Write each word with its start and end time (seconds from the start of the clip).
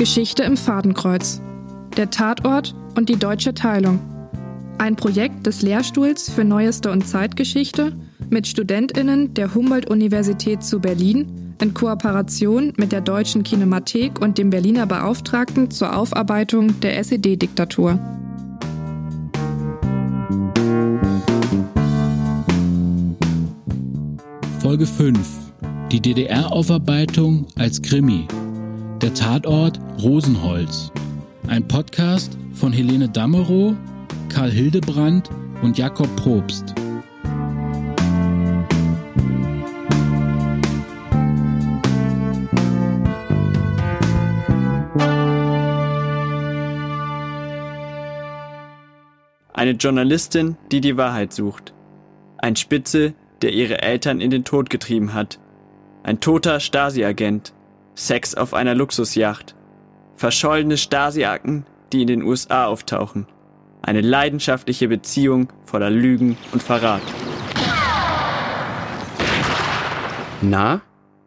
Geschichte 0.00 0.44
im 0.44 0.56
Fadenkreuz. 0.56 1.42
Der 1.98 2.08
Tatort 2.08 2.74
und 2.96 3.10
die 3.10 3.16
deutsche 3.16 3.52
Teilung. 3.52 3.98
Ein 4.78 4.96
Projekt 4.96 5.46
des 5.46 5.60
Lehrstuhls 5.60 6.30
für 6.30 6.42
Neueste 6.42 6.90
und 6.90 7.06
Zeitgeschichte 7.06 7.92
mit 8.30 8.46
StudentInnen 8.46 9.34
der 9.34 9.54
Humboldt-Universität 9.54 10.62
zu 10.62 10.80
Berlin 10.80 11.54
in 11.60 11.74
Kooperation 11.74 12.72
mit 12.78 12.92
der 12.92 13.02
Deutschen 13.02 13.42
Kinemathek 13.42 14.22
und 14.22 14.38
dem 14.38 14.48
Berliner 14.48 14.86
Beauftragten 14.86 15.70
zur 15.70 15.94
Aufarbeitung 15.94 16.80
der 16.80 16.96
SED-Diktatur. 16.98 17.98
Folge 24.60 24.86
5. 24.86 25.18
Die 25.92 26.00
DDR-Aufarbeitung 26.00 27.48
als 27.58 27.82
Krimi. 27.82 28.26
Der 29.02 29.14
Tatort 29.14 29.80
Rosenholz. 30.02 30.92
Ein 31.48 31.66
Podcast 31.66 32.36
von 32.52 32.70
Helene 32.70 33.08
Dammerow, 33.08 33.74
Karl 34.28 34.50
Hildebrand 34.50 35.30
und 35.62 35.78
Jakob 35.78 36.14
Probst. 36.16 36.74
Eine 49.54 49.70
Journalistin, 49.72 50.58
die 50.70 50.82
die 50.82 50.98
Wahrheit 50.98 51.32
sucht. 51.32 51.72
Ein 52.36 52.54
Spitze, 52.56 53.14
der 53.40 53.54
ihre 53.54 53.80
Eltern 53.80 54.20
in 54.20 54.30
den 54.30 54.44
Tod 54.44 54.68
getrieben 54.68 55.14
hat. 55.14 55.38
Ein 56.02 56.20
toter 56.20 56.60
Stasi-Agent. 56.60 57.54
Sex 58.00 58.34
auf 58.34 58.54
einer 58.54 58.74
Luxusjacht. 58.74 59.54
Verschollene 60.16 60.78
Stasi-Akten, 60.78 61.66
die 61.92 62.00
in 62.00 62.06
den 62.06 62.22
USA 62.22 62.64
auftauchen. 62.64 63.26
Eine 63.82 64.00
leidenschaftliche 64.00 64.88
Beziehung 64.88 65.52
voller 65.66 65.90
Lügen 65.90 66.38
und 66.52 66.62
Verrat. 66.62 67.02
Na, 70.40 70.80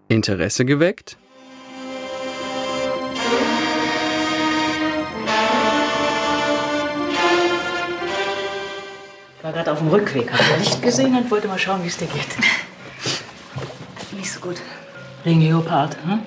Interesse 0.08 0.66
geweckt? 0.66 1.18
Ich 9.38 9.44
war 9.44 9.54
gerade 9.54 9.72
auf 9.72 9.78
dem 9.78 9.90
Rückweg, 9.90 10.32
habe 10.34 10.44
das 10.50 10.60
Licht 10.60 10.82
gesehen 10.82 11.16
und 11.16 11.30
wollte 11.30 11.48
mal 11.48 11.60
schauen, 11.60 11.84
wie 11.84 11.88
es 11.88 11.98
dir 11.98 12.08
geht. 12.08 12.36
Nicht 14.18 14.32
so 14.32 14.40
gut. 14.40 14.56
Wegen 15.24 15.42
Leopard, 15.42 15.96
hm? 16.04 16.20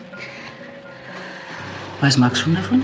Weiß 2.01 2.19
Max 2.19 2.41
schon 2.41 2.55
davon? 2.55 2.83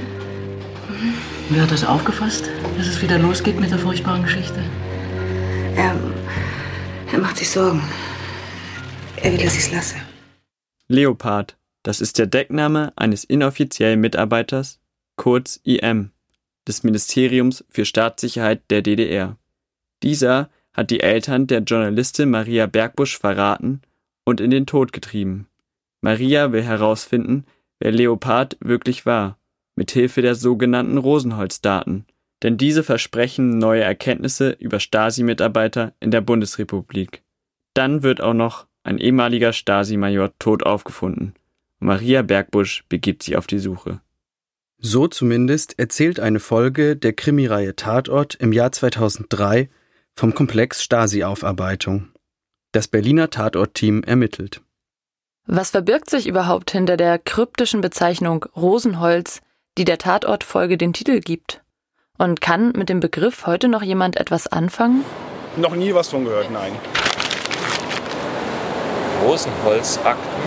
Wie 1.50 1.60
hat 1.60 1.68
er 1.68 1.74
es 1.74 1.84
aufgefasst, 1.84 2.48
dass 2.78 2.86
es 2.86 3.02
wieder 3.02 3.18
losgeht 3.18 3.60
mit 3.60 3.70
der 3.70 3.78
furchtbaren 3.78 4.22
Geschichte? 4.22 4.62
Er, 5.76 5.94
er 7.12 7.18
macht 7.18 7.36
sich 7.36 7.50
Sorgen. 7.50 7.82
Er 9.16 9.32
will, 9.32 9.38
dass 9.38 9.54
ich 9.54 9.66
es 9.66 9.72
lasse. 9.72 9.96
Leopard, 10.88 11.58
das 11.82 12.00
ist 12.00 12.18
der 12.18 12.26
Deckname 12.26 12.92
eines 12.96 13.24
inoffiziellen 13.24 14.00
Mitarbeiters, 14.00 14.80
kurz 15.16 15.60
IM, 15.62 16.10
des 16.66 16.82
Ministeriums 16.82 17.64
für 17.68 17.84
Staatssicherheit 17.84 18.62
der 18.70 18.80
DDR. 18.80 19.36
Dieser 20.02 20.48
hat 20.72 20.90
die 20.90 21.00
Eltern 21.00 21.46
der 21.46 21.60
Journalistin 21.60 22.30
Maria 22.30 22.66
Bergbusch 22.66 23.18
verraten 23.18 23.82
und 24.24 24.40
in 24.40 24.50
den 24.50 24.64
Tod 24.64 24.92
getrieben. 24.92 25.48
Maria 26.00 26.50
will 26.52 26.62
herausfinden, 26.62 27.44
wer 27.82 27.90
Leopard 27.90 28.56
wirklich 28.60 29.06
war, 29.06 29.38
mit 29.74 29.90
Hilfe 29.90 30.22
der 30.22 30.36
sogenannten 30.36 30.98
Rosenholz-Daten, 30.98 32.06
denn 32.44 32.56
diese 32.56 32.84
versprechen 32.84 33.58
neue 33.58 33.82
Erkenntnisse 33.82 34.50
über 34.50 34.78
Stasi-Mitarbeiter 34.78 35.92
in 35.98 36.12
der 36.12 36.20
Bundesrepublik. 36.20 37.22
Dann 37.74 38.04
wird 38.04 38.20
auch 38.20 38.34
noch 38.34 38.66
ein 38.84 38.98
ehemaliger 38.98 39.52
Stasi-Major 39.52 40.30
tot 40.38 40.62
aufgefunden. 40.62 41.34
Maria 41.80 42.22
Bergbusch 42.22 42.84
begibt 42.88 43.24
sich 43.24 43.36
auf 43.36 43.48
die 43.48 43.58
Suche. 43.58 44.00
So 44.78 45.08
zumindest 45.08 45.76
erzählt 45.78 46.20
eine 46.20 46.38
Folge 46.38 46.96
der 46.96 47.12
Krimireihe 47.14 47.74
Tatort 47.74 48.36
im 48.36 48.52
Jahr 48.52 48.70
2003 48.70 49.68
vom 50.14 50.34
Komplex 50.34 50.84
Stasi-Aufarbeitung. 50.84 52.10
Das 52.70 52.86
Berliner 52.86 53.30
Tatort-Team 53.30 54.04
ermittelt. 54.04 54.62
Was 55.46 55.70
verbirgt 55.70 56.08
sich 56.08 56.28
überhaupt 56.28 56.70
hinter 56.70 56.96
der 56.96 57.18
kryptischen 57.18 57.80
Bezeichnung 57.80 58.46
Rosenholz, 58.56 59.40
die 59.76 59.84
der 59.84 59.98
Tatortfolge 59.98 60.78
den 60.78 60.92
Titel 60.92 61.18
gibt? 61.18 61.62
Und 62.16 62.40
kann 62.40 62.72
mit 62.76 62.88
dem 62.88 63.00
Begriff 63.00 63.44
heute 63.44 63.66
noch 63.66 63.82
jemand 63.82 64.16
etwas 64.16 64.46
anfangen? 64.46 65.04
Noch 65.56 65.74
nie 65.74 65.92
was 65.94 66.10
von 66.10 66.24
gehört, 66.24 66.52
nein. 66.52 66.72
Rosenholz-Akten. 69.24 70.42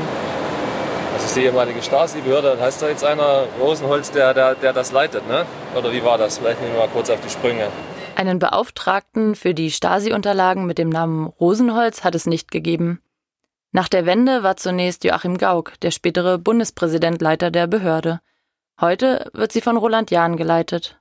Das 1.14 1.26
ist 1.26 1.36
die 1.36 1.42
ehemalige 1.44 1.82
Stasi-Behörde. 1.82 2.52
Dann 2.52 2.62
heißt 2.62 2.82
da 2.82 2.88
jetzt 2.88 3.04
einer 3.04 3.48
Rosenholz, 3.60 4.12
der, 4.12 4.34
der, 4.34 4.56
der 4.56 4.72
das 4.72 4.94
leitet, 4.94 5.28
ne? 5.28 5.46
Oder 5.76 5.92
wie 5.92 6.04
war 6.06 6.18
das? 6.18 6.38
Vielleicht 6.38 6.62
nehmen 6.62 6.74
wir 6.74 6.80
mal 6.80 6.90
kurz 6.90 7.10
auf 7.10 7.20
die 7.20 7.30
Sprünge. 7.30 7.68
Einen 8.16 8.40
Beauftragten 8.40 9.36
für 9.36 9.54
die 9.54 9.72
Stasi-Unterlagen 9.72 10.66
mit 10.66 10.78
dem 10.78 10.88
Namen 10.88 11.28
Rosenholz 11.28 12.06
hat 12.06 12.16
es 12.16 12.26
nicht 12.26 12.50
gegeben. 12.50 13.02
Nach 13.76 13.90
der 13.90 14.06
Wende 14.06 14.42
war 14.42 14.56
zunächst 14.56 15.04
Joachim 15.04 15.38
Gauck, 15.38 15.74
der 15.82 15.92
spätere 15.92 16.38
Bundespräsident, 16.38 17.22
Leiter 17.22 17.52
der 17.52 17.68
Behörde. 17.68 18.22
Heute 18.80 19.30
wird 19.34 19.52
sie 19.52 19.60
von 19.60 19.76
Roland 19.76 20.12
Jahn 20.12 20.38
geleitet. 20.38 20.98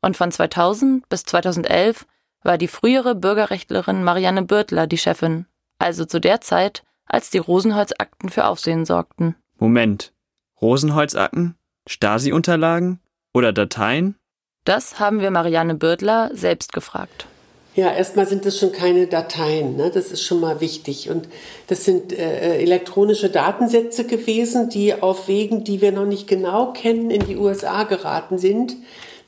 Und 0.00 0.16
von 0.16 0.32
2000 0.32 1.08
bis 1.08 1.22
2011 1.22 2.04
war 2.42 2.58
die 2.58 2.66
frühere 2.66 3.14
Bürgerrechtlerin 3.14 4.02
Marianne 4.02 4.42
Birtler 4.42 4.88
die 4.88 4.98
Chefin, 4.98 5.46
also 5.78 6.04
zu 6.04 6.18
der 6.18 6.40
Zeit, 6.40 6.82
als 7.06 7.30
die 7.30 7.38
Rosenholz-Akten 7.38 8.28
für 8.28 8.46
Aufsehen 8.46 8.86
sorgten. 8.86 9.36
Moment. 9.60 10.12
Rosenholz-Akten? 10.60 11.54
Stasi-Unterlagen? 11.86 12.98
Oder 13.34 13.52
Dateien? 13.52 14.16
Das 14.64 14.98
haben 14.98 15.20
wir 15.20 15.30
Marianne 15.30 15.76
Birtler 15.76 16.32
selbst 16.34 16.72
gefragt. 16.72 17.28
Ja, 17.76 17.92
erstmal 17.92 18.26
sind 18.26 18.46
das 18.46 18.58
schon 18.58 18.72
keine 18.72 19.06
Dateien, 19.06 19.76
ne? 19.76 19.90
das 19.92 20.10
ist 20.10 20.22
schon 20.22 20.40
mal 20.40 20.62
wichtig. 20.62 21.10
Und 21.10 21.28
das 21.66 21.84
sind 21.84 22.10
äh, 22.10 22.56
elektronische 22.56 23.28
Datensätze 23.28 24.04
gewesen, 24.04 24.70
die 24.70 24.94
auf 24.94 25.28
Wegen, 25.28 25.62
die 25.62 25.82
wir 25.82 25.92
noch 25.92 26.06
nicht 26.06 26.26
genau 26.26 26.72
kennen, 26.72 27.10
in 27.10 27.26
die 27.26 27.36
USA 27.36 27.84
geraten 27.84 28.38
sind. 28.38 28.76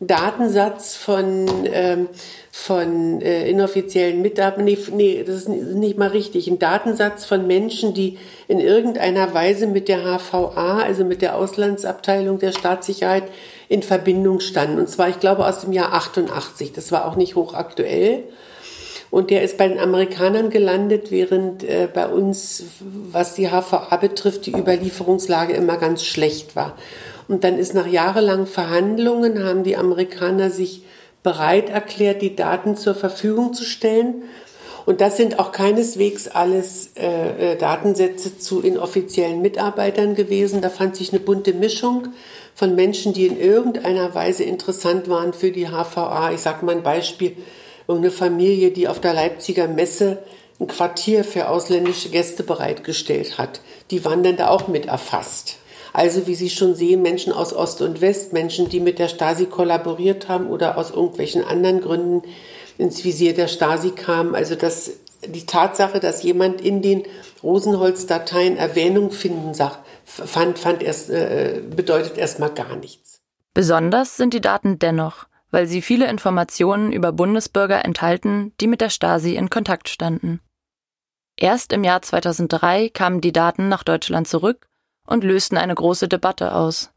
Datensatz 0.00 0.94
von, 0.94 1.46
ähm, 1.72 2.08
von 2.52 3.20
äh, 3.20 3.48
inoffiziellen 3.50 4.22
Mitarbeitern, 4.22 4.64
nee, 4.64 4.78
nee, 4.92 5.24
das 5.26 5.36
ist 5.36 5.48
nicht 5.48 5.98
mal 5.98 6.10
richtig, 6.10 6.46
ein 6.46 6.60
Datensatz 6.60 7.24
von 7.24 7.46
Menschen, 7.48 7.94
die 7.94 8.16
in 8.46 8.60
irgendeiner 8.60 9.34
Weise 9.34 9.66
mit 9.66 9.88
der 9.88 10.04
HVA, 10.04 10.78
also 10.78 11.04
mit 11.04 11.20
der 11.20 11.34
Auslandsabteilung 11.34 12.38
der 12.38 12.52
Staatssicherheit, 12.52 13.24
in 13.68 13.82
Verbindung 13.82 14.40
standen. 14.40 14.78
Und 14.78 14.88
zwar, 14.88 15.08
ich 15.08 15.18
glaube, 15.18 15.46
aus 15.46 15.60
dem 15.60 15.72
Jahr 15.72 15.92
88. 15.92 16.72
Das 16.72 16.92
war 16.92 17.06
auch 17.06 17.16
nicht 17.16 17.34
hochaktuell. 17.34 18.24
Und 19.10 19.30
der 19.30 19.42
ist 19.42 19.56
bei 19.58 19.66
den 19.66 19.78
Amerikanern 19.78 20.50
gelandet, 20.50 21.10
während 21.10 21.64
äh, 21.64 21.88
bei 21.92 22.06
uns, 22.06 22.64
was 22.80 23.34
die 23.34 23.48
HVA 23.48 23.96
betrifft, 23.96 24.46
die 24.46 24.52
Überlieferungslage 24.52 25.54
immer 25.54 25.76
ganz 25.76 26.04
schlecht 26.04 26.56
war. 26.56 26.76
Und 27.28 27.44
dann 27.44 27.58
ist 27.58 27.74
nach 27.74 27.86
jahrelangen 27.86 28.46
Verhandlungen, 28.46 29.44
haben 29.44 29.62
die 29.62 29.76
Amerikaner 29.76 30.50
sich 30.50 30.82
bereit 31.22 31.68
erklärt, 31.68 32.22
die 32.22 32.34
Daten 32.34 32.76
zur 32.76 32.94
Verfügung 32.94 33.52
zu 33.52 33.64
stellen. 33.64 34.22
Und 34.86 35.02
das 35.02 35.18
sind 35.18 35.38
auch 35.38 35.52
keineswegs 35.52 36.28
alles 36.28 36.92
äh, 36.96 37.52
äh 37.52 37.56
Datensätze 37.56 38.38
zu 38.38 38.62
inoffiziellen 38.62 39.42
Mitarbeitern 39.42 40.14
gewesen. 40.14 40.62
Da 40.62 40.70
fand 40.70 40.96
sich 40.96 41.12
eine 41.12 41.20
bunte 41.20 41.52
Mischung 41.52 42.08
von 42.54 42.74
Menschen, 42.74 43.12
die 43.12 43.26
in 43.26 43.38
irgendeiner 43.38 44.14
Weise 44.14 44.44
interessant 44.44 45.10
waren 45.10 45.34
für 45.34 45.50
die 45.50 45.66
HVA. 45.66 46.32
Ich 46.32 46.40
sage 46.40 46.64
mal 46.64 46.76
ein 46.76 46.82
Beispiel, 46.82 47.36
eine 47.86 48.10
Familie, 48.10 48.70
die 48.70 48.88
auf 48.88 49.00
der 49.00 49.12
Leipziger 49.12 49.68
Messe 49.68 50.18
ein 50.60 50.66
Quartier 50.66 51.24
für 51.24 51.48
ausländische 51.48 52.08
Gäste 52.08 52.42
bereitgestellt 52.42 53.38
hat. 53.38 53.60
Die 53.90 54.04
waren 54.04 54.22
dann 54.22 54.36
da 54.36 54.48
auch 54.48 54.68
mit 54.68 54.86
erfasst. 54.86 55.58
Also 55.98 56.28
wie 56.28 56.36
Sie 56.36 56.48
schon 56.48 56.76
sehen, 56.76 57.02
Menschen 57.02 57.32
aus 57.32 57.52
Ost 57.52 57.82
und 57.82 58.00
West, 58.00 58.32
Menschen, 58.32 58.68
die 58.68 58.78
mit 58.78 59.00
der 59.00 59.08
Stasi 59.08 59.46
kollaboriert 59.46 60.28
haben 60.28 60.46
oder 60.46 60.78
aus 60.78 60.92
irgendwelchen 60.92 61.42
anderen 61.42 61.80
Gründen 61.80 62.22
ins 62.78 63.02
Visier 63.02 63.34
der 63.34 63.48
Stasi 63.48 63.90
kamen. 63.90 64.36
Also 64.36 64.54
das, 64.54 64.92
die 65.26 65.44
Tatsache, 65.44 65.98
dass 65.98 66.22
jemand 66.22 66.60
in 66.60 66.82
den 66.82 67.02
Rosenholz-Dateien 67.42 68.56
Erwähnung 68.56 69.10
finden 69.10 69.54
sagt, 69.54 69.80
fand, 70.04 70.60
fand 70.60 70.84
erst, 70.84 71.10
äh, 71.10 71.62
bedeutet 71.68 72.16
erstmal 72.16 72.54
gar 72.54 72.76
nichts. 72.76 73.18
Besonders 73.52 74.16
sind 74.16 74.34
die 74.34 74.40
Daten 74.40 74.78
dennoch, 74.78 75.26
weil 75.50 75.66
sie 75.66 75.82
viele 75.82 76.08
Informationen 76.08 76.92
über 76.92 77.10
Bundesbürger 77.10 77.84
enthalten, 77.84 78.52
die 78.60 78.68
mit 78.68 78.80
der 78.80 78.90
Stasi 78.90 79.34
in 79.34 79.50
Kontakt 79.50 79.88
standen. 79.88 80.38
Erst 81.36 81.72
im 81.72 81.82
Jahr 81.82 82.02
2003 82.02 82.88
kamen 82.88 83.20
die 83.20 83.32
Daten 83.32 83.68
nach 83.68 83.82
Deutschland 83.82 84.28
zurück 84.28 84.68
und 85.08 85.24
lösten 85.24 85.56
eine 85.56 85.74
große 85.74 86.06
Debatte 86.06 86.54
aus. 86.54 86.92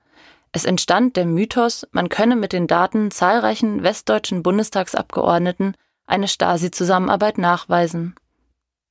Es 0.52 0.66
entstand 0.66 1.16
der 1.16 1.25
Mythos, 1.25 1.88
man 1.92 2.10
könne 2.10 2.36
mit 2.36 2.52
den 2.52 2.68
Daten 2.68 3.10
zahlreichen 3.10 3.84
westdeutschen 3.84 4.44
Bundestagsabgeordneten 4.44 5.78
eine 6.06 6.28
Stasi-Zusammenarbeit 6.28 7.38
nachweisen. 7.38 8.16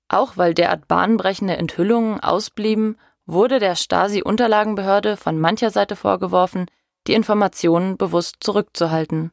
Auch 0.08 0.38
weil 0.38 0.54
derart 0.54 0.88
bahnbrechende 0.88 1.56
Enthüllungen 1.56 2.18
ausblieben, 2.20 2.96
wurde 3.26 3.58
der 3.58 3.76
Stasi-Unterlagenbehörde 3.76 5.18
von 5.18 5.38
mancher 5.38 5.70
Seite 5.70 5.96
vorgeworfen, 5.96 6.66
die 7.06 7.12
Informationen 7.12 7.98
bewusst 7.98 8.36
zurückzuhalten. 8.40 9.32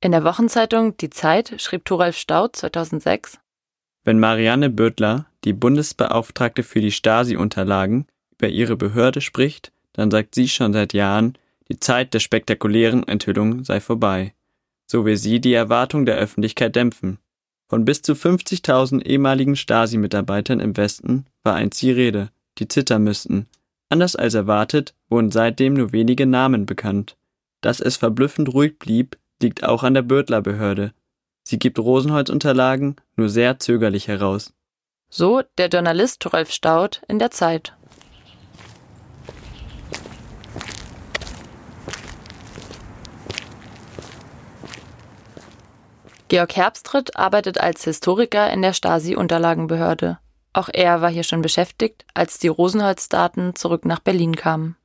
In 0.00 0.12
der 0.12 0.24
Wochenzeitung 0.24 0.96
Die 0.98 1.10
Zeit 1.10 1.54
schrieb 1.60 1.86
Thoralf 1.86 2.16
Staudt 2.16 2.56
2006 2.56 3.38
Wenn 4.04 4.20
Marianne 4.20 4.68
Bödler, 4.68 5.26
die 5.44 5.54
Bundesbeauftragte 5.54 6.62
für 6.62 6.80
die 6.80 6.92
Stasi-Unterlagen, 6.92 8.06
über 8.40 8.48
ihre 8.48 8.76
Behörde 8.76 9.20
spricht, 9.20 9.72
dann 9.92 10.10
sagt 10.10 10.34
sie 10.34 10.48
schon 10.48 10.72
seit 10.72 10.92
Jahren, 10.92 11.36
die 11.68 11.78
Zeit 11.78 12.14
der 12.14 12.20
spektakulären 12.20 13.06
Enthüllungen 13.06 13.64
sei 13.64 13.80
vorbei. 13.80 14.34
So 14.86 15.04
will 15.04 15.16
sie 15.16 15.40
die 15.40 15.52
Erwartung 15.52 16.06
der 16.06 16.16
Öffentlichkeit 16.16 16.74
dämpfen. 16.74 17.18
Von 17.68 17.84
bis 17.84 18.02
zu 18.02 18.14
50.000 18.14 19.02
ehemaligen 19.02 19.54
Stasi-Mitarbeitern 19.54 20.58
im 20.58 20.76
Westen 20.76 21.26
war 21.44 21.54
einst 21.54 21.80
die 21.82 21.92
Rede, 21.92 22.30
die 22.58 22.66
zittern 22.66 23.04
müssten. 23.04 23.46
Anders 23.88 24.16
als 24.16 24.34
erwartet 24.34 24.94
wurden 25.08 25.30
seitdem 25.30 25.74
nur 25.74 25.92
wenige 25.92 26.26
Namen 26.26 26.66
bekannt. 26.66 27.16
Dass 27.60 27.80
es 27.80 27.96
verblüffend 27.96 28.52
ruhig 28.52 28.78
blieb, 28.78 29.18
liegt 29.40 29.62
auch 29.64 29.84
an 29.84 29.94
der 29.94 30.02
Bödler-Behörde. 30.02 30.92
Sie 31.42 31.58
gibt 31.58 31.78
Rosenholz-Unterlagen 31.78 32.96
nur 33.16 33.28
sehr 33.28 33.58
zögerlich 33.58 34.08
heraus. 34.08 34.52
So 35.08 35.42
der 35.58 35.68
Journalist 35.68 36.32
Rolf 36.32 36.50
Staudt 36.50 37.02
in 37.08 37.18
der 37.18 37.30
Zeit. 37.30 37.74
Georg 46.30 46.54
Herbstritt 46.54 47.16
arbeitet 47.16 47.58
als 47.58 47.82
Historiker 47.82 48.52
in 48.52 48.62
der 48.62 48.72
Stasi-Unterlagenbehörde. 48.72 50.20
Auch 50.52 50.68
er 50.72 51.02
war 51.02 51.10
hier 51.10 51.24
schon 51.24 51.42
beschäftigt, 51.42 52.06
als 52.14 52.38
die 52.38 52.46
Rosenholz-Daten 52.46 53.56
zurück 53.56 53.84
nach 53.84 53.98
Berlin 53.98 54.36
kamen. 54.36 54.76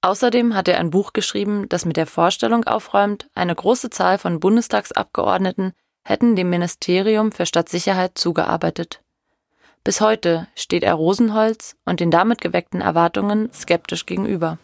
Außerdem 0.00 0.56
hat 0.56 0.66
er 0.66 0.80
ein 0.80 0.90
Buch 0.90 1.12
geschrieben, 1.12 1.68
das 1.68 1.84
mit 1.84 1.96
der 1.96 2.08
Vorstellung 2.08 2.64
aufräumt, 2.64 3.28
eine 3.36 3.54
große 3.54 3.90
Zahl 3.90 4.18
von 4.18 4.40
Bundestagsabgeordneten 4.40 5.74
hätten 6.02 6.34
dem 6.34 6.50
Ministerium 6.50 7.30
für 7.30 7.46
Stadtsicherheit 7.46 8.18
zugearbeitet. 8.18 9.00
Bis 9.84 10.00
heute 10.00 10.48
steht 10.56 10.82
er 10.82 10.94
Rosenholz 10.94 11.76
und 11.84 12.00
den 12.00 12.10
damit 12.10 12.40
geweckten 12.40 12.80
Erwartungen 12.80 13.48
skeptisch 13.52 14.06
gegenüber. 14.06 14.58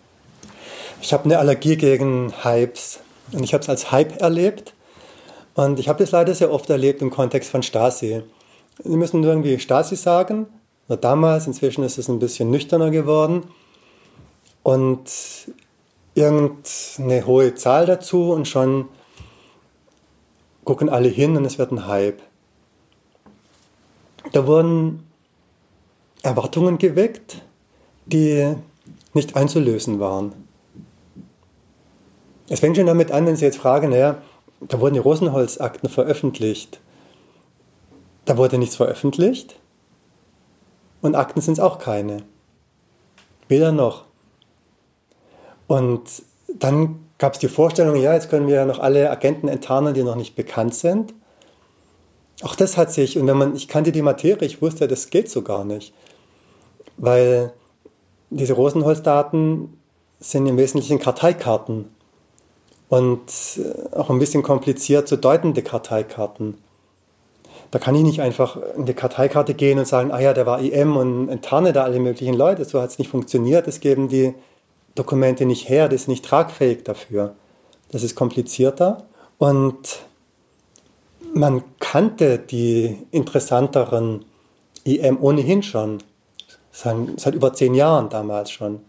Ich 1.01 1.13
habe 1.13 1.27
eine 1.27 1.39
Allergie 1.39 1.77
gegen 1.77 2.35
Hypes 2.43 2.99
und 3.31 3.45
ich 3.45 3.55
habe 3.55 3.63
es 3.63 3.69
als 3.69 3.93
Hype 3.93 4.21
erlebt 4.21 4.73
und 5.57 5.79
ich 5.79 5.89
habe 5.89 5.99
das 5.99 6.13
leider 6.13 6.35
sehr 6.35 6.53
oft 6.53 6.69
erlebt 6.71 7.03
im 7.03 7.11
Kontext 7.11 7.51
von 7.51 7.63
Stasi. 7.63 8.23
Sie 8.85 8.97
müssen 8.97 9.25
irgendwie 9.25 9.59
Stasi 9.59 9.97
sagen, 9.97 10.47
nur 10.87 10.99
damals, 10.99 11.47
inzwischen 11.47 11.83
ist 11.83 11.99
es 11.99 12.09
ein 12.09 12.19
bisschen 12.19 12.51
nüchterner 12.51 12.91
geworden 12.91 13.45
und 14.63 15.11
irgendeine 16.15 17.27
hohe 17.27 17.55
Zahl 17.55 17.87
dazu 17.87 18.33
und 18.33 18.47
schon 18.47 18.89
gucken 20.65 20.89
alle 20.91 21.09
hin 21.09 21.37
und 21.37 21.45
es 21.45 21.59
wird 21.59 21.73
ein 21.73 21.87
Hype. 21.87 22.21
Da 24.33 24.47
wurden 24.47 25.07
Erwartungen 26.23 26.77
geweckt, 26.79 27.43
die 28.05 28.55
nicht 29.15 29.37
einzulösen 29.37 30.01
waren. 30.01 30.33
Es 32.49 32.61
fängt 32.61 32.77
schon 32.77 32.87
damit 32.87 33.11
an, 33.11 33.27
wenn 33.27 33.37
Sie 33.37 33.45
jetzt 33.45 33.59
fragen, 33.59 33.91
naja, 33.91 34.23
da 34.61 34.81
wurden 34.81 34.95
die 34.95 35.01
Rosenholz-Akten 35.01 35.89
veröffentlicht. 35.89 36.81
Da 38.25 38.37
wurde 38.37 38.59
nichts 38.59 38.77
veröffentlicht 38.77 39.57
und 41.03 41.15
Akten 41.15 41.41
sind 41.41 41.55
es 41.55 41.61
auch 41.61 41.79
keine. 41.79 42.25
Weder 43.49 43.73
noch. 43.73 44.05
Und 45.67 46.23
dann 46.49 47.01
gab 47.19 47.35
es 47.35 47.39
die 47.39 47.49
Vorstellung, 47.49 47.97
ja, 47.97 48.15
jetzt 48.15 48.29
können 48.29 48.49
wir 48.49 48.57
ja 48.57 48.65
noch 48.67 48.79
alle 48.79 49.11
Agenten 49.11 49.49
enttarnen, 49.49 49.95
die 49.95 50.03
noch 50.03 50.17
nicht 50.17 50.37
bekannt 50.37 50.75
sind. 50.75 51.15
Auch 52.43 52.55
das 52.55 52.77
hat 52.77 52.93
sich, 52.93 53.19
und 53.19 53.27
wenn 53.27 53.37
man, 53.37 53.57
ich 53.57 53.69
kannte 53.69 53.93
die 53.93 54.03
Materie, 54.03 54.47
ich 54.47 54.61
wusste, 54.61 54.89
das 54.89 55.11
geht 55.11 55.31
so 55.31 55.43
gar 55.43 55.65
nicht. 55.65 55.95
Weil 56.97 57.53
diese 58.31 58.55
Rosenholz-Daten 58.55 59.81
sind 60.21 60.47
im 60.47 60.57
Wesentlichen 60.57 60.99
Karteikarten 60.99 61.87
und 62.89 63.31
äh, 63.59 63.97
auch 63.97 64.11
ein 64.11 64.19
bisschen 64.19 64.43
kompliziert 64.43 65.09
zu 65.09 65.17
deutende 65.17 65.63
Karteikarten. 65.63 66.59
Da 67.71 67.79
kann 67.79 67.95
ich 67.95 68.03
nicht 68.03 68.21
einfach 68.21 68.59
in 68.77 68.87
die 68.87 68.95
Karteikarte 68.95 69.55
gehen 69.55 69.79
und 69.79 69.89
sagen, 69.89 70.13
ah 70.13 70.21
ja, 70.21 70.33
der 70.33 70.47
war 70.47 70.61
IM 70.61 70.97
und 70.97 71.29
enttarne 71.29 71.73
da 71.73 71.83
alle 71.83 71.99
möglichen 71.99 72.35
Leute. 72.35 72.65
So 72.65 72.81
hat 72.81 72.91
es 72.91 72.99
nicht 72.99 73.11
funktioniert. 73.11 73.67
Das 73.67 73.81
geben 73.81 74.09
die 74.09 74.35
Dokumente 74.95 75.47
nicht 75.47 75.69
her, 75.69 75.89
das 75.89 76.03
ist 76.03 76.09
nicht 76.09 76.25
tragfähig 76.25 76.85
dafür. 76.85 77.35
Das 77.91 78.03
ist 78.03 78.17
komplizierter 78.17 79.05
und 79.39 80.01
man 81.35 81.63
kannte 81.79 82.39
die 82.39 82.99
interessanteren 83.11 84.25
IM 84.85 85.23
ohnehin 85.23 85.63
schon. 85.63 85.99
Seit 86.73 87.35
über 87.35 87.53
zehn 87.53 87.75
Jahren 87.75 88.09
damals 88.09 88.51
schon. 88.51 88.81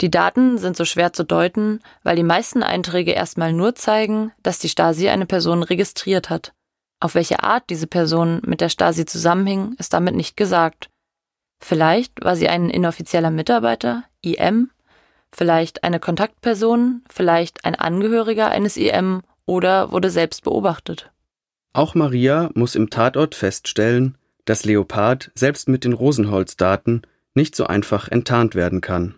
Die 0.00 0.10
Daten 0.10 0.58
sind 0.58 0.76
so 0.76 0.84
schwer 0.84 1.12
zu 1.12 1.24
deuten, 1.24 1.80
weil 2.04 2.14
die 2.14 2.22
meisten 2.22 2.62
Einträge 2.62 3.12
erstmal 3.12 3.52
nur 3.52 3.74
zeigen, 3.74 4.32
dass 4.42 4.60
die 4.60 4.68
Stasi 4.68 5.08
eine 5.08 5.26
Person 5.26 5.62
registriert 5.62 6.30
hat. 6.30 6.52
Auf 7.00 7.14
welche 7.14 7.42
Art 7.42 7.64
diese 7.70 7.86
Person 7.86 8.40
mit 8.44 8.60
der 8.60 8.68
Stasi 8.68 9.06
zusammenhing, 9.06 9.74
ist 9.78 9.92
damit 9.92 10.14
nicht 10.14 10.36
gesagt. 10.36 10.88
Vielleicht 11.60 12.24
war 12.24 12.36
sie 12.36 12.48
ein 12.48 12.70
inoffizieller 12.70 13.30
Mitarbeiter, 13.30 14.04
IM, 14.22 14.70
vielleicht 15.32 15.84
eine 15.84 16.00
Kontaktperson, 16.00 17.02
vielleicht 17.10 17.64
ein 17.64 17.74
Angehöriger 17.74 18.48
eines 18.48 18.76
IM 18.76 19.22
oder 19.46 19.90
wurde 19.90 20.10
selbst 20.10 20.44
beobachtet. 20.44 21.10
Auch 21.72 21.94
Maria 21.94 22.50
muss 22.54 22.74
im 22.74 22.90
Tatort 22.90 23.34
feststellen, 23.34 24.16
dass 24.44 24.64
Leopard 24.64 25.30
selbst 25.34 25.68
mit 25.68 25.84
den 25.84 25.92
Rosenholz-Daten 25.92 27.02
nicht 27.34 27.54
so 27.54 27.66
einfach 27.66 28.08
enttarnt 28.08 28.54
werden 28.54 28.80
kann. 28.80 29.16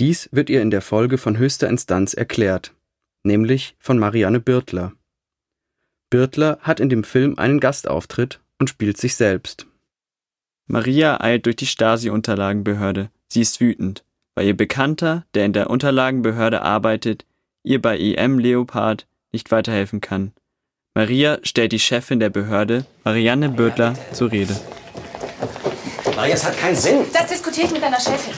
Dies 0.00 0.28
wird 0.32 0.50
ihr 0.50 0.62
in 0.62 0.70
der 0.70 0.82
Folge 0.82 1.18
von 1.18 1.38
höchster 1.38 1.68
Instanz 1.68 2.14
erklärt, 2.14 2.74
nämlich 3.22 3.76
von 3.78 3.98
Marianne 3.98 4.40
Birtler. 4.40 4.92
Birtler 6.10 6.58
hat 6.62 6.80
in 6.80 6.88
dem 6.88 7.04
Film 7.04 7.38
einen 7.38 7.60
Gastauftritt 7.60 8.40
und 8.58 8.68
spielt 8.68 8.96
sich 8.96 9.14
selbst. 9.14 9.66
Maria 10.66 11.20
eilt 11.20 11.46
durch 11.46 11.56
die 11.56 11.66
Stasi-Unterlagenbehörde. 11.66 13.10
Sie 13.28 13.42
ist 13.42 13.60
wütend 13.60 14.04
weil 14.40 14.46
ihr 14.46 14.56
Bekannter, 14.56 15.26
der 15.34 15.44
in 15.44 15.52
der 15.52 15.68
Unterlagenbehörde 15.68 16.62
arbeitet, 16.62 17.26
ihr 17.62 17.82
bei 17.82 17.98
EM 17.98 18.38
Leopard 18.38 19.06
nicht 19.32 19.50
weiterhelfen 19.50 20.00
kann. 20.00 20.32
Maria 20.94 21.38
stellt 21.42 21.72
die 21.72 21.78
Chefin 21.78 22.20
der 22.20 22.30
Behörde, 22.30 22.86
Marianne 23.04 23.50
Bödler, 23.50 23.94
zur 24.12 24.32
Rede. 24.32 24.58
Maria, 26.16 26.34
es 26.34 26.44
hat 26.44 26.58
keinen 26.58 26.74
Sinn. 26.74 27.04
Das 27.12 27.26
diskutiere 27.28 27.66
ich 27.66 27.72
mit 27.72 27.82
deiner 27.82 28.00
Chefin. 28.00 28.32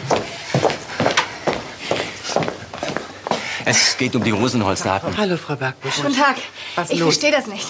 Es 3.64 3.96
geht 3.96 4.16
um 4.16 4.24
die 4.24 4.30
Rosenholzdaten. 4.30 5.16
Hallo, 5.16 5.36
Frau 5.36 5.56
Bergbusch. 5.56 5.96
Guten 5.96 6.14
Tag. 6.14 6.36
Was 6.74 6.90
ich 6.90 6.98
los? 6.98 7.14
verstehe 7.14 7.30
das 7.30 7.46
nicht. 7.46 7.66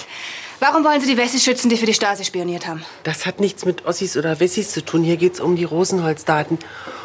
Warum 0.59 0.83
wollen 0.85 1.01
Sie 1.01 1.07
die 1.07 1.17
Wessis 1.17 1.43
schützen, 1.43 1.69
die 1.69 1.75
für 1.75 1.85
die 1.85 1.93
Stasi 1.93 2.23
spioniert 2.23 2.67
haben? 2.67 2.83
Das 3.03 3.25
hat 3.25 3.41
nichts 3.41 3.65
mit 3.65 3.85
Ossis 3.85 4.15
oder 4.15 4.39
Wessis 4.39 4.71
zu 4.71 4.83
tun. 4.83 5.03
Hier 5.03 5.17
geht 5.17 5.33
es 5.33 5.39
um 5.41 5.55
die 5.57 5.65
Rosenholzdaten. 5.65 6.57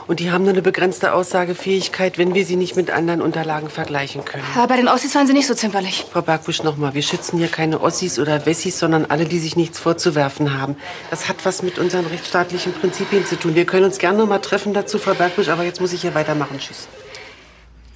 Und 0.07 0.21
die 0.21 0.31
haben 0.31 0.45
nur 0.45 0.53
eine 0.53 0.63
begrenzte 0.63 1.13
Aussagefähigkeit, 1.13 2.17
wenn 2.17 2.35
wir 2.35 2.47
sie 2.47 2.57
nicht 2.57 2.77
mit 2.77 2.91
anderen 2.91 3.21
Unterlagen 3.21 3.69
vergleichen 3.69 4.25
können. 4.25 4.45
Aber 4.55 4.69
bei 4.69 4.77
den 4.77 4.89
Ossis 4.89 5.15
waren 5.15 5.27
Sie 5.27 5.35
nicht 5.35 5.47
so 5.47 5.55
zimperlich. 5.55 6.07
Frau 6.11 6.23
Bergbusch, 6.23 6.63
nochmal. 6.63 6.95
Wir 6.95 7.03
schützen 7.03 7.37
hier 7.39 7.49
keine 7.49 7.81
Ossis 7.83 8.19
oder 8.19 8.47
Wessis, 8.47 8.79
sondern 8.79 9.07
alle, 9.07 9.27
die 9.27 9.39
sich 9.39 9.57
nichts 9.57 9.79
vorzuwerfen 9.79 10.59
haben. 10.59 10.77
Das 11.11 11.29
hat 11.29 11.45
was 11.45 11.63
mit 11.63 11.79
unseren 11.79 12.07
rechtsstaatlichen 12.07 12.73
Prinzipien 12.73 13.27
zu 13.27 13.37
tun. 13.37 13.55
Wir 13.55 13.67
können 13.67 13.85
uns 13.85 13.99
gerne 13.99 14.19
noch 14.19 14.29
mal 14.29 14.39
treffen 14.39 14.73
dazu, 14.73 14.99
Frau 14.99 15.15
Bergbusch, 15.15 15.49
aber 15.49 15.65
jetzt 15.65 15.81
muss 15.81 15.93
ich 15.93 16.01
hier 16.01 16.15
weitermachen. 16.15 16.59
Tschüss. 16.59 16.89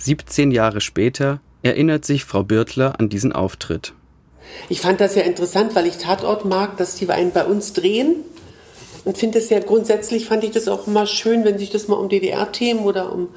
17 0.02 0.50
Jahre 0.50 0.80
später 0.80 1.40
erinnert 1.62 2.04
sich 2.04 2.24
Frau 2.24 2.42
Birtler 2.42 2.98
an 2.98 3.08
diesen 3.08 3.32
Auftritt. 3.32 3.94
Ich 4.68 4.80
fand 4.80 5.00
das 5.00 5.14
sehr 5.14 5.24
interessant, 5.24 5.76
weil 5.76 5.86
ich 5.86 5.98
Tatort 5.98 6.44
mag, 6.44 6.76
dass 6.76 6.96
die 6.96 7.08
einen 7.08 7.30
bei 7.30 7.44
uns 7.44 7.72
drehen. 7.72 8.16
Und 9.04 9.16
finde 9.16 9.38
es 9.38 9.48
sehr 9.48 9.60
grundsätzlich, 9.60 10.26
fand 10.26 10.42
ich 10.42 10.50
das 10.50 10.66
auch 10.66 10.88
immer 10.88 11.06
schön, 11.06 11.44
wenn 11.44 11.58
sich 11.58 11.70
das 11.70 11.86
mal 11.86 11.96
um 11.96 12.08
DDR-Themen 12.08 12.80
oder 12.80 13.12
um 13.12 13.28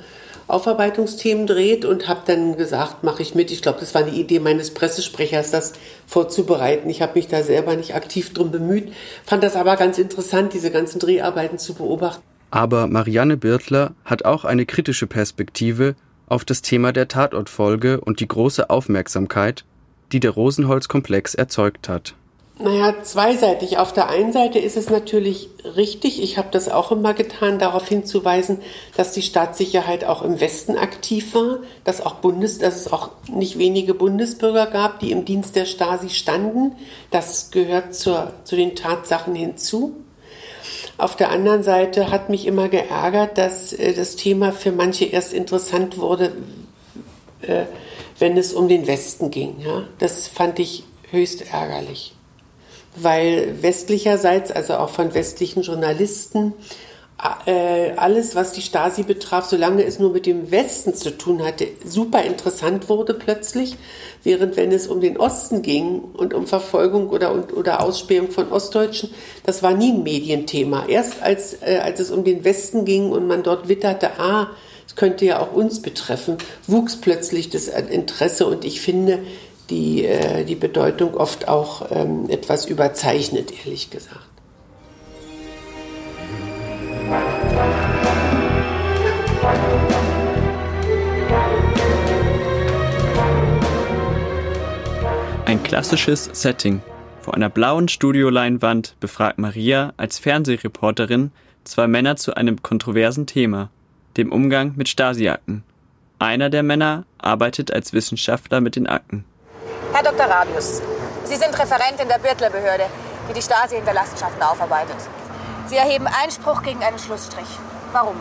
Aufarbeitungsthemen 0.47 1.45
dreht 1.45 1.85
und 1.85 2.07
habe 2.07 2.21
dann 2.25 2.55
gesagt, 2.55 3.03
mache 3.03 3.21
ich 3.21 3.35
mit. 3.35 3.51
Ich 3.51 3.61
glaube, 3.61 3.79
das 3.79 3.93
war 3.93 4.03
eine 4.03 4.15
Idee 4.15 4.39
meines 4.39 4.71
Pressesprechers, 4.71 5.51
das 5.51 5.73
vorzubereiten. 6.07 6.89
Ich 6.89 7.01
habe 7.01 7.13
mich 7.15 7.27
da 7.27 7.43
selber 7.43 7.75
nicht 7.75 7.95
aktiv 7.95 8.33
drum 8.33 8.51
bemüht, 8.51 8.91
fand 9.23 9.43
das 9.43 9.55
aber 9.55 9.75
ganz 9.75 9.97
interessant, 9.97 10.53
diese 10.53 10.71
ganzen 10.71 10.99
Dreharbeiten 10.99 11.57
zu 11.57 11.73
beobachten. 11.73 12.23
Aber 12.51 12.87
Marianne 12.87 13.37
Birtler 13.37 13.95
hat 14.05 14.23
auch 14.23 14.45
eine 14.45 14.65
kritische 14.65 15.07
Perspektive 15.07 15.95
auf 16.27 16.45
das 16.45 16.61
Thema 16.61 16.91
der 16.91 17.07
Tatortfolge 17.07 18.01
und 18.01 18.19
die 18.19 18.27
große 18.27 18.69
Aufmerksamkeit, 18.69 19.65
die 20.11 20.19
der 20.19 20.31
Rosenholz-Komplex 20.31 21.35
erzeugt 21.35 21.89
hat. 21.89 22.15
Naja, 22.57 22.95
zweiseitig. 23.03 23.79
Auf 23.79 23.91
der 23.91 24.07
einen 24.07 24.31
Seite 24.31 24.59
ist 24.59 24.77
es 24.77 24.89
natürlich 24.89 25.49
richtig, 25.75 26.23
ich 26.23 26.37
habe 26.37 26.47
das 26.51 26.69
auch 26.69 26.89
immer 26.89 27.13
getan, 27.13 27.59
darauf 27.59 27.85
hinzuweisen, 27.85 28.59
dass 28.95 29.11
die 29.11 29.23
Staatssicherheit 29.23 30.05
auch 30.05 30.21
im 30.21 30.39
Westen 30.39 30.77
aktiv 30.77 31.35
war, 31.35 31.59
dass, 31.83 31.99
auch 31.99 32.15
Bundes, 32.15 32.59
dass 32.59 32.77
es 32.77 32.93
auch 32.93 33.11
nicht 33.29 33.57
wenige 33.57 33.93
Bundesbürger 33.93 34.67
gab, 34.67 34.99
die 34.99 35.11
im 35.11 35.25
Dienst 35.25 35.57
der 35.57 35.65
Stasi 35.65 36.09
standen. 36.09 36.77
Das 37.11 37.51
gehört 37.51 37.93
zur, 37.93 38.31
zu 38.45 38.55
den 38.55 38.73
Tatsachen 38.75 39.35
hinzu. 39.35 40.04
Auf 40.97 41.15
der 41.15 41.29
anderen 41.29 41.63
Seite 41.63 42.09
hat 42.11 42.29
mich 42.29 42.47
immer 42.47 42.69
geärgert, 42.69 43.37
dass 43.37 43.73
äh, 43.73 43.93
das 43.93 44.15
Thema 44.15 44.51
für 44.51 44.71
manche 44.71 45.05
erst 45.05 45.33
interessant 45.33 45.97
wurde, 45.97 46.31
äh, 47.41 47.65
wenn 48.19 48.37
es 48.37 48.53
um 48.53 48.67
den 48.67 48.87
Westen 48.87 49.29
ging. 49.29 49.57
Das 49.99 50.27
fand 50.27 50.59
ich 50.59 50.83
höchst 51.11 51.51
ärgerlich 51.51 52.15
weil 52.95 53.61
westlicherseits, 53.61 54.51
also 54.51 54.75
auch 54.75 54.89
von 54.89 55.13
westlichen 55.13 55.63
Journalisten, 55.63 56.53
alles, 57.17 58.35
was 58.35 58.51
die 58.51 58.61
Stasi 58.61 59.03
betraf, 59.03 59.45
solange 59.45 59.85
es 59.85 59.99
nur 59.99 60.11
mit 60.11 60.25
dem 60.25 60.51
Westen 60.51 60.93
zu 60.93 61.17
tun 61.17 61.43
hatte, 61.43 61.67
super 61.85 62.23
interessant 62.23 62.89
wurde 62.89 63.13
plötzlich, 63.13 63.77
während 64.23 64.57
wenn 64.57 64.71
es 64.71 64.87
um 64.87 64.99
den 64.99 65.17
Osten 65.17 65.61
ging 65.61 65.99
und 66.01 66.33
um 66.33 66.45
Verfolgung 66.45 67.09
oder, 67.09 67.33
oder 67.55 67.81
Ausspähung 67.81 68.31
von 68.31 68.51
Ostdeutschen, 68.51 69.11
das 69.43 69.63
war 69.63 69.73
nie 69.73 69.93
ein 69.93 70.03
Medienthema. 70.03 70.87
Erst 70.87 71.23
als, 71.23 71.61
äh, 71.61 71.79
als 71.81 72.01
es 72.01 72.11
um 72.11 72.25
den 72.25 72.43
Westen 72.43 72.83
ging 72.83 73.11
und 73.11 73.27
man 73.27 73.43
dort 73.43 73.69
witterte, 73.69 74.19
ah, 74.19 74.47
es 74.85 74.95
könnte 74.95 75.25
ja 75.25 75.39
auch 75.39 75.53
uns 75.53 75.81
betreffen, 75.81 76.37
wuchs 76.67 76.97
plötzlich 76.97 77.49
das 77.49 77.67
Interesse 77.67 78.45
und 78.45 78.65
ich 78.65 78.81
finde, 78.81 79.19
die, 79.69 80.05
äh, 80.05 80.43
die 80.43 80.55
Bedeutung 80.55 81.15
oft 81.15 81.47
auch 81.47 81.87
ähm, 81.91 82.29
etwas 82.29 82.65
überzeichnet, 82.65 83.53
ehrlich 83.65 83.89
gesagt. 83.89 84.34
Klassisches 95.65 96.29
Setting. 96.31 96.81
Vor 97.21 97.33
einer 97.33 97.49
blauen 97.49 97.87
Studioleinwand 97.87 98.95
befragt 98.99 99.39
Maria 99.39 99.93
als 99.97 100.19
Fernsehreporterin 100.19 101.31
zwei 101.63 101.87
Männer 101.87 102.17
zu 102.17 102.35
einem 102.35 102.61
kontroversen 102.61 103.25
Thema, 103.25 103.69
dem 104.15 104.31
Umgang 104.31 104.73
mit 104.75 104.89
Stasi-Akten. 104.89 105.63
Einer 106.19 106.51
der 106.51 106.61
Männer 106.61 107.05
arbeitet 107.17 107.73
als 107.73 107.93
Wissenschaftler 107.93 108.61
mit 108.61 108.75
den 108.75 108.85
Akten. 108.85 109.25
Herr 109.91 110.03
Dr. 110.03 110.27
Radius, 110.27 110.83
Sie 111.23 111.35
sind 111.35 111.57
Referent 111.57 111.99
in 111.99 112.09
der 112.09 112.19
Birtler-Behörde, 112.19 112.85
die 113.27 113.33
die 113.33 113.41
Stasi-Hinterlassenschaften 113.41 114.43
aufarbeitet. 114.43 114.97
Sie 115.65 115.77
erheben 115.77 116.05
Einspruch 116.05 116.61
gegen 116.61 116.83
einen 116.83 116.99
Schlussstrich. 116.99 117.49
Warum? 117.91 118.15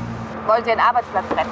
Wollen 0.47 0.65
Sie 0.65 0.71
einen 0.71 0.81
Arbeitsplatz 0.81 1.31
retten? 1.33 1.51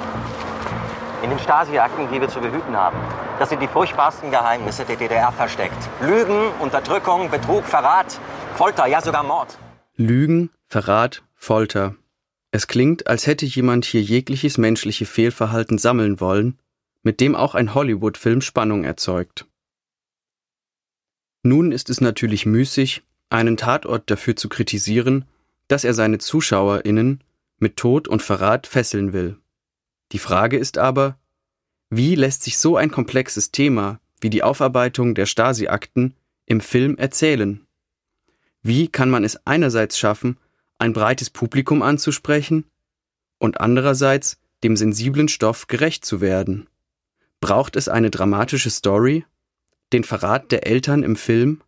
In 1.21 1.29
den 1.29 1.39
Stasi-Akten, 1.39 2.09
die 2.11 2.19
wir 2.19 2.29
zu 2.29 2.39
behüten 2.41 2.75
haben, 2.75 2.97
das 3.43 3.49
sind 3.49 3.61
die 3.61 3.67
furchtbarsten 3.67 4.31
Geheimnisse 4.31 4.85
der 4.85 4.95
DDR 4.95 5.29
versteckt. 5.33 5.89
Lügen, 5.99 6.49
Unterdrückung, 6.61 7.29
Betrug, 7.29 7.65
Verrat, 7.65 8.17
Folter, 8.55 8.85
ja 8.85 9.01
sogar 9.01 9.21
Mord. 9.21 9.57
Lügen, 9.97 10.49
Verrat, 10.65 11.23
Folter. 11.35 11.97
Es 12.51 12.67
klingt, 12.67 13.07
als 13.07 13.27
hätte 13.27 13.45
jemand 13.45 13.83
hier 13.83 14.01
jegliches 14.01 14.57
menschliche 14.57 15.05
Fehlverhalten 15.05 15.77
sammeln 15.77 16.21
wollen, 16.21 16.57
mit 17.01 17.19
dem 17.19 17.35
auch 17.35 17.53
ein 17.53 17.73
Hollywood-Film 17.73 18.39
Spannung 18.39 18.85
erzeugt. 18.85 19.45
Nun 21.41 21.73
ist 21.73 21.89
es 21.89 21.99
natürlich 21.99 22.45
müßig, 22.45 23.03
einen 23.29 23.57
Tatort 23.57 24.09
dafür 24.09 24.37
zu 24.37 24.47
kritisieren, 24.47 25.25
dass 25.67 25.83
er 25.83 25.93
seine 25.93 26.17
ZuschauerInnen 26.17 27.21
mit 27.57 27.75
Tod 27.75 28.07
und 28.07 28.21
Verrat 28.21 28.67
fesseln 28.67 29.11
will. 29.11 29.35
Die 30.13 30.19
Frage 30.19 30.57
ist 30.57 30.77
aber, 30.77 31.17
wie 31.95 32.15
lässt 32.15 32.43
sich 32.43 32.57
so 32.57 32.75
ein 32.75 32.89
komplexes 32.89 33.51
Thema 33.51 33.99
wie 34.19 34.31
die 34.31 34.41
Aufarbeitung 34.41 35.13
der 35.13 35.27
Stasi-Akten 35.27 36.15
im 36.45 36.59
Film 36.59 36.97
erzählen? 36.97 37.67
Wie 38.63 38.87
kann 38.87 39.09
man 39.09 39.23
es 39.23 39.45
einerseits 39.45 39.99
schaffen, 39.99 40.37
ein 40.79 40.93
breites 40.93 41.29
Publikum 41.29 41.83
anzusprechen 41.83 42.65
und 43.37 43.61
andererseits 43.61 44.39
dem 44.63 44.75
sensiblen 44.75 45.27
Stoff 45.27 45.67
gerecht 45.67 46.03
zu 46.03 46.19
werden? 46.19 46.67
Braucht 47.41 47.75
es 47.75 47.89
eine 47.89 48.09
dramatische 48.09 48.71
Story 48.71 49.25
den 49.91 50.03
Verrat 50.03 50.51
der 50.51 50.65
Eltern 50.65 51.03
im 51.03 51.15
Film? 51.15 51.61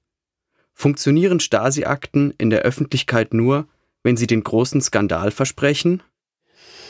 Funktionieren 0.73 1.39
Stasi-Akten 1.39 2.33
in 2.37 2.49
der 2.49 2.61
Öffentlichkeit 2.61 3.33
nur, 3.33 3.67
wenn 4.01 4.17
sie 4.17 4.27
den 4.27 4.43
großen 4.43 4.81
Skandal 4.81 5.29
versprechen? 5.29 6.01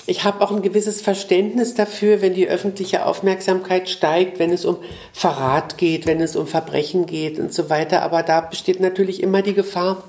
Ich 0.08 0.24
habe 0.24 0.42
auch 0.42 0.52
ein 0.52 0.62
gewisses 0.62 1.02
Verständnis 1.02 1.74
dafür, 1.74 2.22
wenn 2.22 2.34
die 2.34 2.48
öffentliche 2.48 3.06
Aufmerksamkeit 3.06 3.90
steigt, 3.90 4.38
wenn 4.38 4.52
es 4.52 4.64
um 4.64 4.78
Verrat 5.14 5.78
geht, 5.78 6.06
wenn 6.06 6.22
es 6.22 6.36
um 6.36 6.46
Verbrechen 6.46 7.06
geht 7.08 7.40
und 7.40 7.54
so 7.54 7.70
weiter. 7.70 8.04
Aber 8.04 8.22
da 8.22 8.42
besteht 8.42 8.80
natürlich 8.80 9.24
immer 9.24 9.42
die 9.42 9.56
Gefahr, 9.56 10.04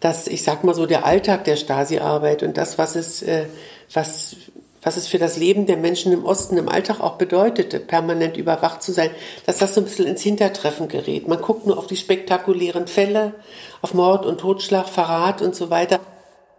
dass, 0.00 0.26
ich 0.26 0.42
sag 0.42 0.64
mal 0.64 0.74
so, 0.74 0.84
der 0.84 1.06
Alltag 1.06 1.44
der 1.44 1.56
Stasi-Arbeit 1.56 2.42
und 2.42 2.58
das, 2.58 2.76
was 2.76 2.96
es, 2.96 3.22
äh, 3.22 3.46
was 3.92 4.36
was 4.84 4.98
es 4.98 5.08
für 5.08 5.18
das 5.18 5.38
Leben 5.38 5.66
der 5.66 5.78
Menschen 5.78 6.12
im 6.12 6.24
Osten 6.24 6.58
im 6.58 6.68
Alltag 6.68 7.00
auch 7.00 7.16
bedeutete, 7.16 7.80
permanent 7.80 8.36
überwacht 8.36 8.82
zu 8.82 8.92
sein, 8.92 9.10
dass 9.46 9.58
das 9.58 9.74
so 9.74 9.80
ein 9.80 9.84
bisschen 9.84 10.06
ins 10.06 10.20
Hintertreffen 10.20 10.88
gerät. 10.88 11.26
Man 11.26 11.40
guckt 11.40 11.66
nur 11.66 11.78
auf 11.78 11.86
die 11.86 11.96
spektakulären 11.96 12.86
Fälle, 12.86 13.34
auf 13.80 13.94
Mord 13.94 14.26
und 14.26 14.40
Totschlag, 14.40 14.88
Verrat 14.88 15.40
und 15.40 15.54
so 15.54 15.70
weiter. 15.70 16.00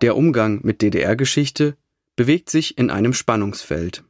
Der 0.02 0.18
Umgang 0.18 0.60
mit 0.64 0.82
DDR-Geschichte 0.82 1.78
bewegt 2.16 2.50
sich 2.50 2.78
in 2.78 2.90
einem 2.90 3.14
Spannungsfeld. 3.14 4.04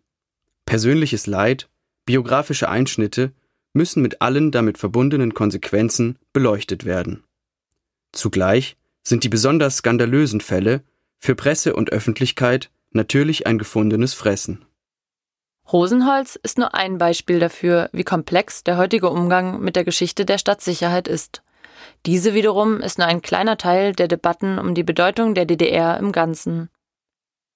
Persönliches 0.66 1.28
Leid, 1.28 1.70
biografische 2.06 2.70
Einschnitte 2.70 3.32
müssen 3.74 4.02
mit 4.02 4.22
allen 4.22 4.52
damit 4.52 4.78
verbundenen 4.78 5.34
Konsequenzen 5.34 6.18
beleuchtet 6.34 6.86
werden. 6.86 7.24
Zugleich 8.12 8.78
sind 9.04 9.24
die 9.24 9.30
besonders 9.30 9.78
skandalösen 9.78 10.42
Fälle 10.42 10.82
für 11.20 11.36
Presse 11.36 11.76
und 11.76 11.92
Öffentlichkeit 11.92 12.72
natürlich 12.92 13.46
ein 13.46 13.58
gefundenes 13.58 14.14
Fressen. 14.14 14.66
Rosenholz 15.72 16.40
ist 16.42 16.58
nur 16.58 16.76
ein 16.76 16.98
Beispiel 16.98 17.40
dafür, 17.40 17.90
wie 17.92 18.04
komplex 18.04 18.64
der 18.64 18.78
heutige 18.78 19.10
Umgang 19.10 19.60
mit 19.60 19.76
der 19.76 19.84
Geschichte 19.84 20.26
der 20.26 20.38
Stadtsicherheit 20.38 21.08
ist. 21.08 21.44
Diese 22.06 22.34
wiederum 22.36 22.82
ist 22.82 23.00
nur 23.00 23.08
ein 23.08 23.22
kleiner 23.22 23.58
Teil 23.58 23.94
der 23.94 24.08
Debatten 24.08 24.60
um 24.60 24.76
die 24.76 24.84
Bedeutung 24.84 25.34
der 25.34 25.46
DDR 25.46 25.98
im 25.98 26.12
Ganzen. 26.12 26.70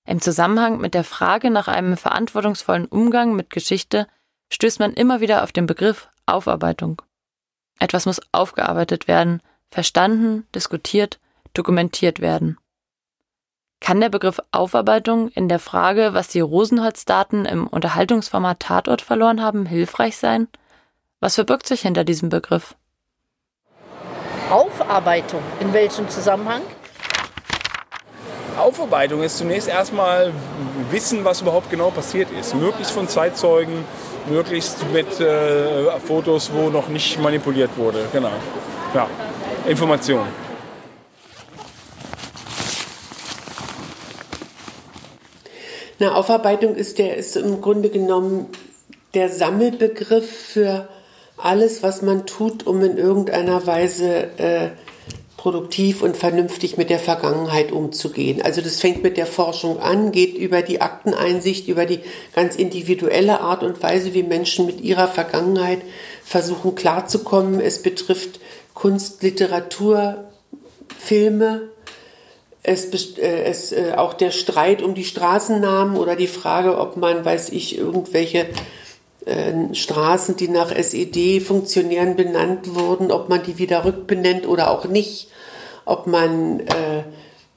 Im 0.10 0.20
Zusammenhang 0.20 0.82
mit 0.82 0.96
der 0.96 1.04
Frage 1.04 1.52
nach 1.52 1.68
einem 1.68 1.96
verantwortungsvollen 1.96 2.88
Umgang 2.88 3.36
mit 3.36 3.52
Geschichte 3.52 4.08
stößt 4.52 4.80
man 4.80 4.94
immer 4.94 5.22
wieder 5.22 5.44
auf 5.44 5.52
den 5.52 5.68
Begriff 5.68 6.10
Aufarbeitung. 6.26 7.04
Etwas 7.78 8.08
muss 8.08 8.20
aufgearbeitet 8.32 9.08
werden, 9.08 9.44
verstanden, 9.70 10.48
diskutiert, 10.56 11.20
dokumentiert 11.54 12.22
werden. 12.22 12.58
Kann 13.82 14.02
der 14.02 14.10
Begriff 14.10 14.42
Aufarbeitung 14.52 15.30
in 15.30 15.48
der 15.48 15.60
Frage, 15.60 16.16
was 16.16 16.28
die 16.28 16.40
Rosenholz-Daten 16.40 17.46
im 17.46 17.68
Unterhaltungsformat 17.68 18.62
Tatort 18.62 19.04
verloren 19.04 19.44
haben, 19.44 19.68
hilfreich 19.68 20.18
sein? 20.18 20.48
Was 21.20 21.36
verbirgt 21.36 21.68
sich 21.68 21.82
hinter 21.82 22.04
diesem 22.04 22.30
Begriff? 22.30 22.76
Aufarbeitung, 24.50 25.44
in 25.60 25.72
welchem 25.72 26.10
Zusammenhang? 26.10 26.64
Aufarbeitung 28.62 29.24
ist 29.24 29.38
zunächst 29.38 29.68
erstmal 29.68 30.34
wissen, 30.92 31.24
was 31.26 31.42
überhaupt 31.42 31.70
genau 31.70 31.90
passiert 31.90 32.30
ist. 32.40 32.56
Möglichst 32.56 32.92
von 32.92 33.08
Zeitzeugen, 33.08 33.86
möglichst 34.30 34.78
mit 34.92 35.20
äh, 35.20 36.00
Fotos, 36.06 36.52
wo 36.54 36.70
noch 36.70 36.88
nicht 36.88 37.20
manipuliert 37.20 37.72
wurde. 37.78 38.06
Genau. 38.12 38.32
Ja, 38.94 39.08
Information. 39.68 40.28
Eine 46.00 46.16
Aufarbeitung 46.16 46.76
ist 46.76 46.98
der 46.98 47.18
ist 47.18 47.36
im 47.36 47.60
Grunde 47.60 47.90
genommen 47.90 48.48
der 49.14 49.30
Sammelbegriff 49.30 50.30
für 50.30 50.88
alles, 51.36 51.84
was 51.84 52.02
man 52.02 52.26
tut, 52.26 52.66
um 52.66 52.82
in 52.84 52.98
irgendeiner 52.98 53.66
Weise 53.66 54.30
äh, 54.38 54.70
produktiv 55.40 56.02
und 56.02 56.18
vernünftig 56.18 56.76
mit 56.76 56.90
der 56.90 57.00
Vergangenheit 57.00 57.72
umzugehen. 57.72 58.42
Also 58.42 58.60
das 58.60 58.82
fängt 58.82 59.04
mit 59.04 59.16
der 59.16 59.26
Forschung 59.26 59.80
an, 59.80 60.12
geht 60.12 60.38
über 60.38 60.62
die 60.62 60.82
Akteneinsicht, 60.82 61.70
über 61.70 61.86
die 61.86 62.02
ganz 62.36 62.58
individuelle 62.58 63.40
Art 63.40 63.64
und 63.64 63.82
Weise, 63.82 64.14
wie 64.14 64.24
Menschen 64.24 64.66
mit 64.66 64.82
ihrer 64.82 65.08
Vergangenheit 65.08 65.80
versuchen 66.26 66.76
klarzukommen. 66.76 67.62
Es 67.62 67.82
betrifft 67.82 68.42
Kunst, 68.74 69.24
Literatur, 69.24 70.26
Filme, 70.98 71.70
es, 72.62 73.18
äh, 73.18 73.44
es 73.44 73.72
äh, 73.72 73.94
auch 73.96 74.16
der 74.16 74.32
Streit 74.32 74.82
um 74.82 74.94
die 74.94 75.06
Straßennamen 75.06 75.96
oder 75.96 76.18
die 76.18 76.28
Frage, 76.28 76.78
ob 76.78 76.98
man, 76.98 77.24
weiß 77.24 77.50
ich, 77.50 77.78
irgendwelche 77.78 78.48
äh, 79.30 79.74
Straßen, 79.74 80.36
die 80.36 80.48
nach 80.48 80.72
SED-Funktionären 80.72 82.16
benannt 82.16 82.76
wurden, 82.76 83.12
ob 83.12 83.30
man 83.30 83.44
die 83.44 83.58
wieder 83.58 83.86
rückbenennt 83.86 84.48
oder 84.48 84.72
auch 84.72 84.86
nicht, 84.86 85.30
ob 85.86 86.08
man 86.08 86.62
äh, 86.62 87.04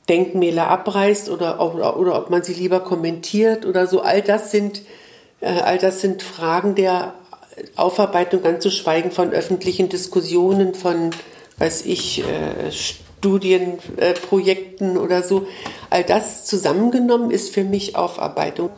Denkmäler 0.09 0.69
abreißt 0.69 1.31
oder, 1.31 1.61
oder, 1.61 1.99
oder 1.99 2.19
ob 2.19 2.31
man 2.31 2.43
sie 2.43 2.55
lieber 2.55 2.81
kommentiert 2.81 3.65
oder 3.65 3.87
so. 3.87 4.03
All 4.03 4.23
das 4.23 4.51
sind, 4.51 4.83
äh, 5.41 5.47
all 5.47 5.79
das 5.79 6.01
sind 6.01 6.23
Fragen 6.23 6.75
der 6.75 7.15
Aufarbeitung, 7.77 8.43
ganz 8.43 8.63
zu 8.63 8.71
schweigen 8.71 9.11
von 9.11 9.33
öffentlichen 9.33 9.89
Diskussionen, 9.89 10.75
von, 10.75 11.11
weiß 11.59 11.87
ich, 11.87 12.23
äh, 12.25 12.71
Studienprojekten 12.73 14.97
äh, 14.97 14.99
oder 14.99 15.23
so. 15.23 15.47
All 15.91 16.05
das 16.05 16.45
zusammengenommen 16.45 17.31
ist 17.31 17.55
für 17.55 17.65
mich 17.65 17.97
Aufarbeitung. 17.97 18.69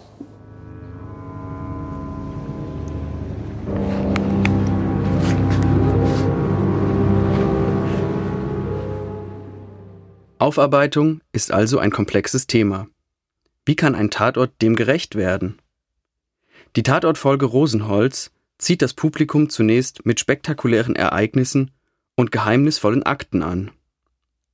Aufarbeitung 10.45 11.23
ist 11.33 11.53
also 11.53 11.79
ein 11.79 11.91
komplexes 11.91 12.47
Thema. 12.47 12.87
Wie 13.65 13.77
kann 13.77 13.95
ein 13.95 14.11
Tatort 14.11 14.61
dem 14.61 14.77
gerecht 14.77 15.15
werden? 15.15 15.59
Die 16.77 16.83
Tatortfolge 16.83 17.47
Rosenholz 17.47 18.31
zieht 18.59 18.83
das 18.83 18.93
Publikum 18.93 19.49
zunächst 19.49 20.05
mit 20.05 20.21
spektakulären 20.21 20.97
Ereignissen 20.97 21.71
und 22.15 22.31
geheimnisvollen 22.31 23.05
Akten 23.05 23.43
an. 23.43 23.71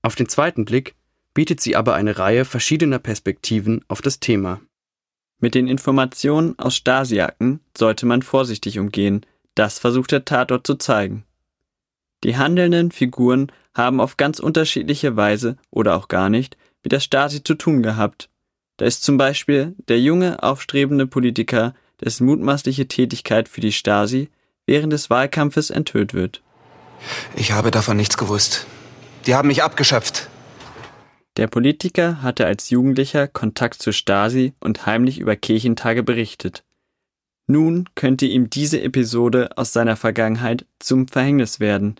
Auf 0.00 0.14
den 0.14 0.28
zweiten 0.28 0.64
Blick 0.64 0.94
bietet 1.34 1.60
sie 1.60 1.74
aber 1.74 1.96
eine 1.96 2.18
Reihe 2.18 2.44
verschiedener 2.44 3.00
Perspektiven 3.00 3.84
auf 3.88 4.00
das 4.00 4.20
Thema. 4.20 4.60
Mit 5.40 5.56
den 5.56 5.66
Informationen 5.66 6.56
aus 6.56 6.76
Stasiaken 6.76 7.58
sollte 7.76 8.06
man 8.06 8.22
vorsichtig 8.22 8.78
umgehen, 8.78 9.26
das 9.56 9.80
versucht 9.80 10.12
der 10.12 10.24
Tatort 10.24 10.68
zu 10.68 10.76
zeigen. 10.76 11.24
Die 12.24 12.36
handelnden 12.36 12.90
Figuren 12.90 13.50
haben 13.74 14.00
auf 14.00 14.16
ganz 14.16 14.38
unterschiedliche 14.38 15.16
Weise 15.16 15.56
oder 15.70 15.96
auch 15.96 16.08
gar 16.08 16.28
nicht 16.28 16.56
mit 16.82 16.92
der 16.92 17.00
Stasi 17.00 17.42
zu 17.42 17.54
tun 17.54 17.82
gehabt. 17.82 18.28
Da 18.76 18.86
ist 18.86 19.02
zum 19.02 19.18
Beispiel 19.18 19.74
der 19.88 20.00
junge, 20.00 20.42
aufstrebende 20.42 21.06
Politiker, 21.06 21.74
dessen 22.02 22.26
mutmaßliche 22.26 22.88
Tätigkeit 22.88 23.48
für 23.48 23.60
die 23.60 23.72
Stasi 23.72 24.28
während 24.66 24.92
des 24.92 25.10
Wahlkampfes 25.10 25.70
enthüllt 25.70 26.14
wird. 26.14 26.42
Ich 27.36 27.52
habe 27.52 27.70
davon 27.70 27.96
nichts 27.96 28.16
gewusst. 28.16 28.66
Die 29.26 29.34
haben 29.34 29.48
mich 29.48 29.62
abgeschöpft. 29.62 30.28
Der 31.36 31.46
Politiker 31.46 32.22
hatte 32.22 32.46
als 32.46 32.70
Jugendlicher 32.70 33.28
Kontakt 33.28 33.82
zur 33.82 33.92
Stasi 33.92 34.54
und 34.60 34.86
heimlich 34.86 35.18
über 35.18 35.36
Kirchentage 35.36 36.02
berichtet. 36.02 36.64
Nun 37.46 37.88
könnte 37.94 38.26
ihm 38.26 38.50
diese 38.50 38.80
Episode 38.80 39.50
aus 39.56 39.72
seiner 39.72 39.96
Vergangenheit 39.96 40.66
zum 40.78 41.08
Verhängnis 41.08 41.60
werden, 41.60 41.96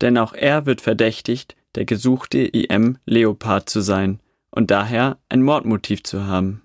denn 0.00 0.18
auch 0.18 0.32
er 0.32 0.66
wird 0.66 0.80
verdächtigt, 0.80 1.56
der 1.74 1.84
gesuchte 1.84 2.38
IM 2.38 2.98
Leopard 3.06 3.68
zu 3.68 3.80
sein 3.80 4.20
und 4.50 4.70
daher 4.70 5.18
ein 5.28 5.42
Mordmotiv 5.42 6.02
zu 6.02 6.24
haben. 6.24 6.62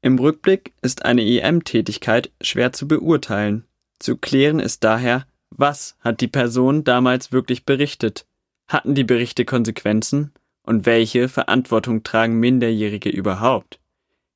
Im 0.00 0.18
Rückblick 0.18 0.72
ist 0.80 1.04
eine 1.04 1.22
IM-Tätigkeit 1.22 2.30
schwer 2.40 2.72
zu 2.72 2.86
beurteilen. 2.86 3.64
Zu 3.98 4.16
klären 4.16 4.60
ist 4.60 4.84
daher, 4.84 5.26
was 5.50 5.96
hat 6.00 6.20
die 6.20 6.28
Person 6.28 6.84
damals 6.84 7.32
wirklich 7.32 7.64
berichtet? 7.64 8.26
Hatten 8.68 8.94
die 8.94 9.04
Berichte 9.04 9.44
Konsequenzen? 9.44 10.32
Und 10.62 10.86
welche 10.86 11.28
Verantwortung 11.28 12.02
tragen 12.04 12.38
Minderjährige 12.38 13.08
überhaupt? 13.08 13.80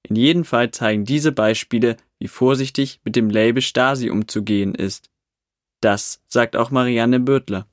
In 0.03 0.17
jedem 0.17 0.45
Fall 0.45 0.71
zeigen 0.71 1.05
diese 1.05 1.31
Beispiele, 1.31 1.97
wie 2.19 2.29
vorsichtig 2.29 3.01
mit 3.05 3.15
dem 3.15 3.31
Label 3.31 3.63
Stasi 3.63 4.11
umzugehen 4.11 4.75
ist. 4.75 5.11
Das 5.83 6.21
sagt 6.29 6.57
auch 6.57 6.71
Marianne 6.71 7.21
Bürtler. 7.21 7.67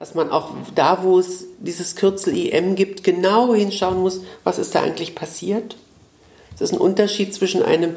Dass 0.00 0.14
man 0.14 0.30
auch 0.30 0.54
da, 0.74 1.02
wo 1.02 1.18
es 1.18 1.44
dieses 1.58 1.94
Kürzel 1.94 2.34
IM 2.34 2.74
gibt, 2.74 3.04
genau 3.04 3.54
hinschauen 3.54 4.00
muss, 4.00 4.22
was 4.44 4.58
ist 4.58 4.74
da 4.74 4.82
eigentlich 4.82 5.14
passiert. 5.14 5.76
Das 6.52 6.70
ist 6.70 6.72
ein 6.72 6.80
Unterschied 6.80 7.34
zwischen 7.34 7.62
einem 7.62 7.96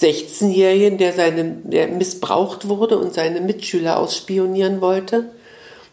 16-Jährigen, 0.00 0.96
der, 0.96 1.12
der 1.12 1.88
missbraucht 1.88 2.68
wurde 2.68 2.98
und 2.98 3.12
seine 3.12 3.42
Mitschüler 3.42 3.98
ausspionieren 3.98 4.80
wollte. 4.80 5.30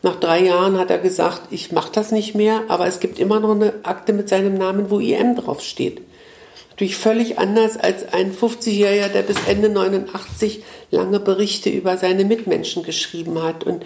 Nach 0.01 0.15
drei 0.15 0.45
Jahren 0.45 0.77
hat 0.77 0.89
er 0.89 0.99
gesagt, 0.99 1.41
ich 1.51 1.73
mache 1.73 1.91
das 1.91 2.13
nicht 2.13 2.35
mehr, 2.35 2.63
aber 2.69 2.87
es 2.87 3.01
gibt 3.01 3.19
immer 3.19 3.41
noch 3.41 3.51
eine 3.51 3.73
Akte 3.83 4.13
mit 4.13 4.29
seinem 4.29 4.53
Namen, 4.53 4.89
wo 4.89 4.99
IM 4.99 5.35
draufsteht. 5.35 6.01
Natürlich 6.79 6.95
völlig 6.95 7.37
anders 7.37 7.75
als 7.75 8.07
ein 8.13 8.31
50-Jähriger, 8.33 9.09
der 9.09 9.23
bis 9.23 9.35
Ende 9.49 9.67
89 9.67 10.63
lange 10.91 11.19
Berichte 11.19 11.69
über 11.69 11.97
seine 11.97 12.23
Mitmenschen 12.23 12.83
geschrieben 12.83 13.43
hat. 13.43 13.65
Und 13.65 13.85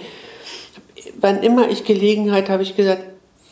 wann 1.19 1.41
immer 1.41 1.71
ich 1.71 1.85
Gelegenheit 1.85 2.49
habe 2.49 2.61
ich 2.61 2.75
gesagt, 2.75 3.03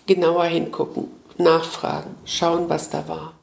genauer 0.06 0.44
hingucken, 0.44 1.06
nachfragen, 1.40 2.14
schauen, 2.24 2.70
was 2.70 2.92
da 2.92 3.08
war. 3.08 3.34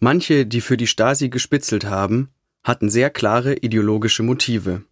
Manche, 0.00 0.44
die 0.44 0.60
für 0.60 0.76
die 0.76 0.86
Stasi 0.86 1.30
gespitzelt 1.30 1.86
haben, 1.86 2.28
hatten 2.62 2.90
sehr 2.90 3.08
klare 3.08 3.54
ideologische 3.54 4.22
Motive. 4.22 4.82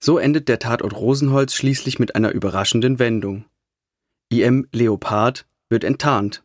So 0.00 0.18
endet 0.18 0.50
der 0.50 0.58
Tatort 0.58 0.94
Rosenholz 0.94 1.54
schließlich 1.54 1.98
mit 1.98 2.14
einer 2.14 2.32
überraschenden 2.32 2.98
Wendung. 2.98 3.46
IM 4.28 4.68
Leopard 4.70 5.46
wird 5.70 5.82
enttarnt. 5.82 6.42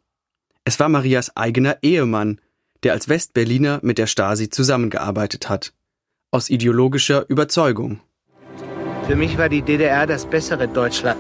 Es 0.64 0.80
war 0.80 0.88
Marias 0.88 1.36
eigener 1.36 1.80
Ehemann, 1.82 2.40
der 2.84 2.94
als 2.94 3.10
Westberliner 3.10 3.80
mit 3.84 3.98
der 3.98 4.08
Stasi 4.08 4.50
zusammengearbeitet 4.50 5.50
hat. 5.50 5.74
Aus 6.32 6.50
ideologischer 6.50 7.30
Überzeugung. 7.30 8.02
Für 9.08 9.16
mich 9.16 9.38
war 9.38 9.50
die 9.50 9.62
DDR 9.62 10.06
das 10.06 10.26
bessere 10.26 10.68
Deutschland. 10.68 11.20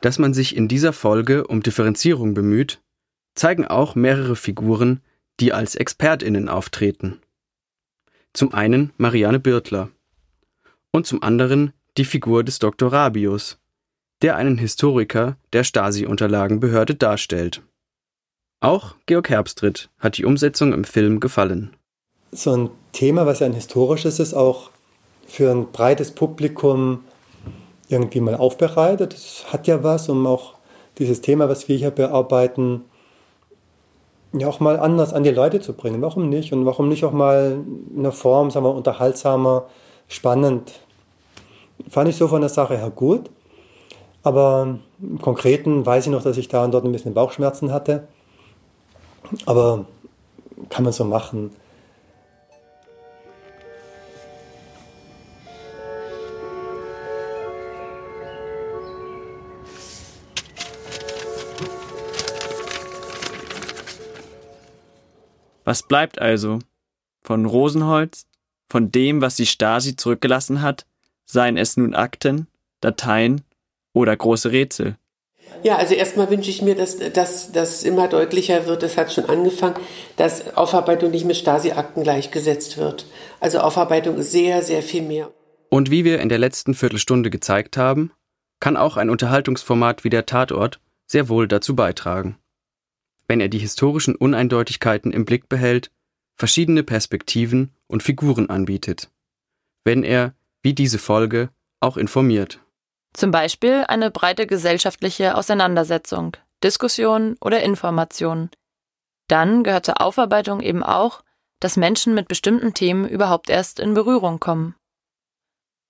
Dass 0.00 0.18
man 0.18 0.34
sich 0.34 0.56
in 0.56 0.66
dieser 0.66 0.92
Folge 0.92 1.46
um 1.46 1.62
Differenzierung 1.62 2.34
bemüht, 2.34 2.80
zeigen 3.34 3.66
auch 3.66 3.94
mehrere 3.94 4.36
Figuren, 4.36 5.00
die 5.38 5.52
als 5.52 5.74
Expertinnen 5.74 6.48
auftreten. 6.48 7.20
Zum 8.32 8.52
einen 8.52 8.92
Marianne 8.96 9.38
Birtler 9.38 9.90
und 10.90 11.06
zum 11.06 11.22
anderen 11.22 11.72
die 11.96 12.04
Figur 12.04 12.44
des 12.44 12.58
Dr. 12.58 12.92
Rabius, 12.92 13.58
der 14.22 14.36
einen 14.36 14.58
Historiker 14.58 15.36
der 15.52 15.64
Stasi-Unterlagenbehörde 15.64 16.94
darstellt. 16.94 17.62
Auch 18.62 18.94
Georg 19.06 19.28
Herbstritt 19.28 19.90
hat 19.98 20.18
die 20.18 20.24
Umsetzung 20.24 20.72
im 20.72 20.84
Film 20.84 21.18
gefallen. 21.18 21.76
So 22.30 22.52
ein 22.52 22.70
Thema, 22.92 23.26
was 23.26 23.40
ja 23.40 23.46
ein 23.46 23.54
historisches 23.54 24.20
ist, 24.20 24.34
auch 24.34 24.70
für 25.26 25.50
ein 25.50 25.72
breites 25.72 26.12
Publikum 26.12 27.00
irgendwie 27.88 28.20
mal 28.20 28.36
aufbereitet. 28.36 29.14
Das 29.14 29.52
hat 29.52 29.66
ja 29.66 29.82
was, 29.82 30.08
um 30.08 30.28
auch 30.28 30.54
dieses 30.98 31.22
Thema, 31.22 31.48
was 31.48 31.68
wir 31.68 31.76
hier 31.76 31.90
bearbeiten, 31.90 32.82
ja 34.32 34.46
auch 34.46 34.60
mal 34.60 34.78
anders 34.78 35.12
an 35.12 35.24
die 35.24 35.30
Leute 35.30 35.60
zu 35.60 35.72
bringen. 35.72 36.00
Warum 36.00 36.28
nicht? 36.28 36.52
Und 36.52 36.64
warum 36.64 36.88
nicht 36.88 37.04
auch 37.04 37.12
mal 37.12 37.64
in 37.90 37.98
einer 37.98 38.12
Form, 38.12 38.52
sagen 38.52 38.64
wir, 38.64 38.74
unterhaltsamer, 38.76 39.66
spannend? 40.06 40.70
Fand 41.88 42.08
ich 42.08 42.14
so 42.14 42.28
von 42.28 42.42
der 42.42 42.48
Sache 42.48 42.78
her 42.78 42.90
gut. 42.90 43.28
Aber 44.22 44.78
im 45.00 45.20
Konkreten 45.20 45.84
weiß 45.84 46.06
ich 46.06 46.12
noch, 46.12 46.22
dass 46.22 46.36
ich 46.36 46.46
da 46.46 46.64
und 46.64 46.70
dort 46.70 46.84
ein 46.84 46.92
bisschen 46.92 47.12
Bauchschmerzen 47.12 47.72
hatte. 47.72 48.06
Aber 49.46 49.86
kann 50.68 50.84
man 50.84 50.92
so 50.92 51.04
machen. 51.04 51.50
Was 65.64 65.82
bleibt 65.82 66.20
also? 66.20 66.58
Von 67.22 67.46
Rosenholz, 67.46 68.26
von 68.68 68.90
dem, 68.90 69.20
was 69.20 69.36
die 69.36 69.46
Stasi 69.46 69.96
zurückgelassen 69.96 70.60
hat, 70.60 70.86
seien 71.24 71.56
es 71.56 71.76
nun 71.76 71.94
Akten, 71.94 72.48
Dateien 72.80 73.42
oder 73.92 74.16
große 74.16 74.50
Rätsel? 74.50 74.96
Ja, 75.62 75.76
also 75.76 75.94
erstmal 75.94 76.30
wünsche 76.30 76.50
ich 76.50 76.62
mir, 76.62 76.74
dass 76.74 77.52
das 77.52 77.82
immer 77.82 78.08
deutlicher 78.08 78.66
wird, 78.66 78.82
es 78.82 78.96
hat 78.96 79.12
schon 79.12 79.26
angefangen, 79.26 79.76
dass 80.16 80.56
Aufarbeitung 80.56 81.10
nicht 81.10 81.24
mit 81.24 81.36
Stasi-Akten 81.36 82.02
gleichgesetzt 82.02 82.78
wird. 82.78 83.06
Also 83.40 83.58
Aufarbeitung 83.58 84.16
ist 84.16 84.32
sehr, 84.32 84.62
sehr 84.62 84.82
viel 84.82 85.02
mehr. 85.02 85.30
Und 85.68 85.90
wie 85.90 86.04
wir 86.04 86.20
in 86.20 86.28
der 86.28 86.38
letzten 86.38 86.74
Viertelstunde 86.74 87.30
gezeigt 87.30 87.76
haben, 87.76 88.12
kann 88.60 88.76
auch 88.76 88.96
ein 88.96 89.10
Unterhaltungsformat 89.10 90.04
wie 90.04 90.10
der 90.10 90.26
Tatort 90.26 90.80
sehr 91.06 91.28
wohl 91.28 91.48
dazu 91.48 91.74
beitragen 91.74 92.36
wenn 93.32 93.40
er 93.40 93.48
die 93.48 93.58
historischen 93.58 94.14
Uneindeutigkeiten 94.14 95.10
im 95.10 95.24
Blick 95.24 95.48
behält, 95.48 95.90
verschiedene 96.36 96.82
Perspektiven 96.82 97.70
und 97.86 98.02
Figuren 98.02 98.50
anbietet. 98.50 99.10
Wenn 99.84 100.02
er, 100.02 100.34
wie 100.62 100.74
diese 100.74 100.98
Folge, 100.98 101.48
auch 101.80 101.96
informiert. 101.96 102.61
Zum 103.14 103.30
Beispiel 103.30 103.84
eine 103.88 104.10
breite 104.10 104.46
gesellschaftliche 104.46 105.36
Auseinandersetzung. 105.36 106.36
Diskussion 106.62 107.36
oder 107.40 107.62
Information. 107.62 108.50
Dann 109.28 109.64
gehört 109.64 109.86
zur 109.86 110.00
Aufarbeitung 110.00 110.60
eben 110.60 110.82
auch, 110.82 111.22
dass 111.60 111.76
Menschen 111.76 112.14
mit 112.14 112.28
bestimmten 112.28 112.74
Themen 112.74 113.08
überhaupt 113.08 113.50
erst 113.50 113.80
in 113.80 113.94
Berührung 113.94 114.40
kommen. 114.40 114.74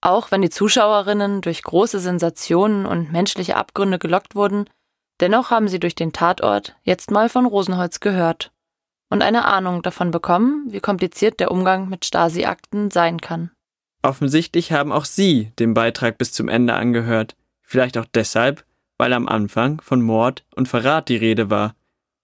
Auch 0.01 0.31
wenn 0.31 0.43
die 0.43 0.51
Zuschauerinnen 0.51 1.43
durch 1.43 1.63
große 1.63 2.01
Sensationen 2.01 2.87
und 2.87 3.13
menschliche 3.13 3.57
Abgründe 3.57 3.99
gelockt 3.99 4.35
wurden, 4.35 4.69
dennoch 5.21 5.51
haben 5.51 5.69
sie 5.69 5.79
durch 5.79 5.95
den 5.95 6.13
Tatort 6.13 6.77
jetzt 6.83 7.11
mal 7.11 7.29
von 7.29 7.47
Rosenholz 7.47 8.01
gehört 8.01 8.53
und 9.11 9.23
eine 9.23 9.45
Ahnung 9.45 9.83
davon 9.83 10.11
bekommen, 10.11 10.65
wie 10.69 10.81
kompliziert 10.81 11.39
der 11.39 11.51
Umgang 11.51 11.89
mit 11.89 12.05
Stasi-Akten 12.05 12.91
sein 12.91 13.21
kann. 13.21 13.53
Offensichtlich 14.05 14.73
haben 14.73 14.91
auch 14.91 15.05
Sie 15.05 15.53
den 15.61 15.75
Beitrag 15.75 16.19
bis 16.19 16.33
zum 16.33 16.49
Ende 16.49 16.75
angehört. 16.75 17.37
Vielleicht 17.63 17.97
auch 17.97 18.07
deshalb, 18.13 18.65
weil 18.99 19.13
am 19.13 19.29
Anfang 19.29 19.81
von 19.81 20.03
Mord 20.03 20.45
und 20.57 20.67
Verrat 20.67 21.09
die 21.09 21.17
Rede 21.17 21.51
war. 21.51 21.77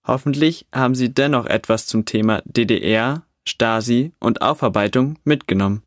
Hoffentlich 0.05 0.67
haben 0.73 0.93
Sie 0.93 1.13
dennoch 1.13 1.45
etwas 1.45 1.87
zum 1.87 2.03
Thema 2.03 2.41
DDR, 2.43 3.23
Stasi 3.47 4.11
und 4.19 4.41
Aufarbeitung 4.41 5.19
mitgenommen. 5.23 5.83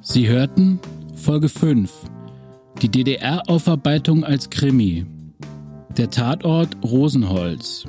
Sie 0.00 0.28
hörten 0.28 0.80
Folge 1.14 1.50
5. 1.50 1.92
Die 2.80 2.88
DDR-Aufarbeitung 2.88 4.24
als 4.24 4.48
Krimi. 4.48 5.06
Der 5.96 6.08
Tatort 6.08 6.76
Rosenholz. 6.84 7.84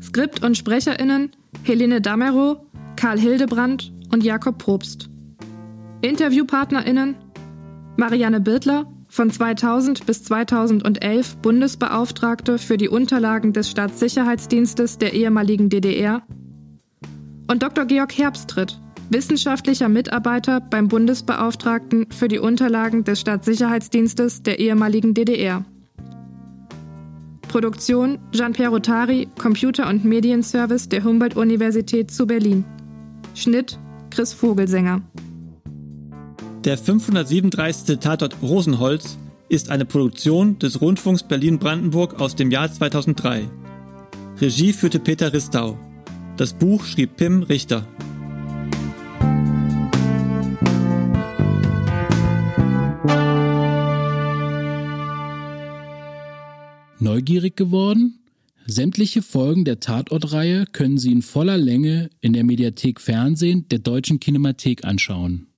Skript 0.00 0.44
und 0.44 0.56
SprecherInnen 0.56 1.32
Helene 1.64 2.00
Damerow, 2.00 2.58
Karl 2.96 3.18
Hildebrandt 3.18 3.92
und 4.12 4.22
Jakob 4.22 4.58
Probst. 4.58 5.10
InterviewpartnerInnen 6.02 7.16
Marianne 7.96 8.40
Birtler, 8.40 8.86
von 9.08 9.30
2000 9.30 10.06
bis 10.06 10.24
2011 10.24 11.36
Bundesbeauftragte 11.36 12.58
für 12.58 12.76
die 12.76 12.88
Unterlagen 12.88 13.52
des 13.52 13.70
Staatssicherheitsdienstes 13.70 14.98
der 14.98 15.12
ehemaligen 15.12 15.68
DDR 15.68 16.22
und 17.48 17.62
Dr. 17.62 17.84
Georg 17.84 18.16
Herbstritt, 18.16 18.80
wissenschaftlicher 19.10 19.88
Mitarbeiter 19.88 20.60
beim 20.60 20.88
Bundesbeauftragten 20.88 22.10
für 22.10 22.28
die 22.28 22.38
Unterlagen 22.38 23.04
des 23.04 23.20
Staatssicherheitsdienstes 23.20 24.42
der 24.42 24.58
ehemaligen 24.58 25.14
DDR. 25.14 25.64
Produktion 27.54 28.18
Jean-Pierre 28.32 28.70
Rotari, 28.70 29.28
Computer- 29.38 29.88
und 29.88 30.04
Medienservice 30.04 30.88
der 30.88 31.04
Humboldt-Universität 31.04 32.10
zu 32.10 32.26
Berlin. 32.26 32.64
Schnitt 33.36 33.78
Chris 34.10 34.32
Vogelsänger. 34.32 35.02
Der 36.64 36.76
537. 36.76 38.00
Tatort 38.00 38.38
Rosenholz 38.42 39.18
ist 39.48 39.70
eine 39.70 39.84
Produktion 39.84 40.58
des 40.58 40.80
Rundfunks 40.80 41.22
Berlin-Brandenburg 41.22 42.20
aus 42.20 42.34
dem 42.34 42.50
Jahr 42.50 42.72
2003. 42.72 43.48
Regie 44.40 44.72
führte 44.72 44.98
Peter 44.98 45.32
Ristau. 45.32 45.78
Das 46.36 46.54
Buch 46.54 46.84
schrieb 46.84 47.16
Pim 47.16 47.44
Richter. 47.44 47.86
Neugierig 57.14 57.54
geworden? 57.54 58.18
Sämtliche 58.66 59.22
Folgen 59.22 59.64
der 59.64 59.78
Tatortreihe 59.78 60.64
können 60.72 60.98
Sie 60.98 61.12
in 61.12 61.22
voller 61.22 61.56
Länge 61.56 62.10
in 62.20 62.32
der 62.32 62.42
Mediathek 62.42 63.00
Fernsehen 63.00 63.68
der 63.68 63.78
Deutschen 63.78 64.18
Kinemathek 64.18 64.84
anschauen. 64.84 65.46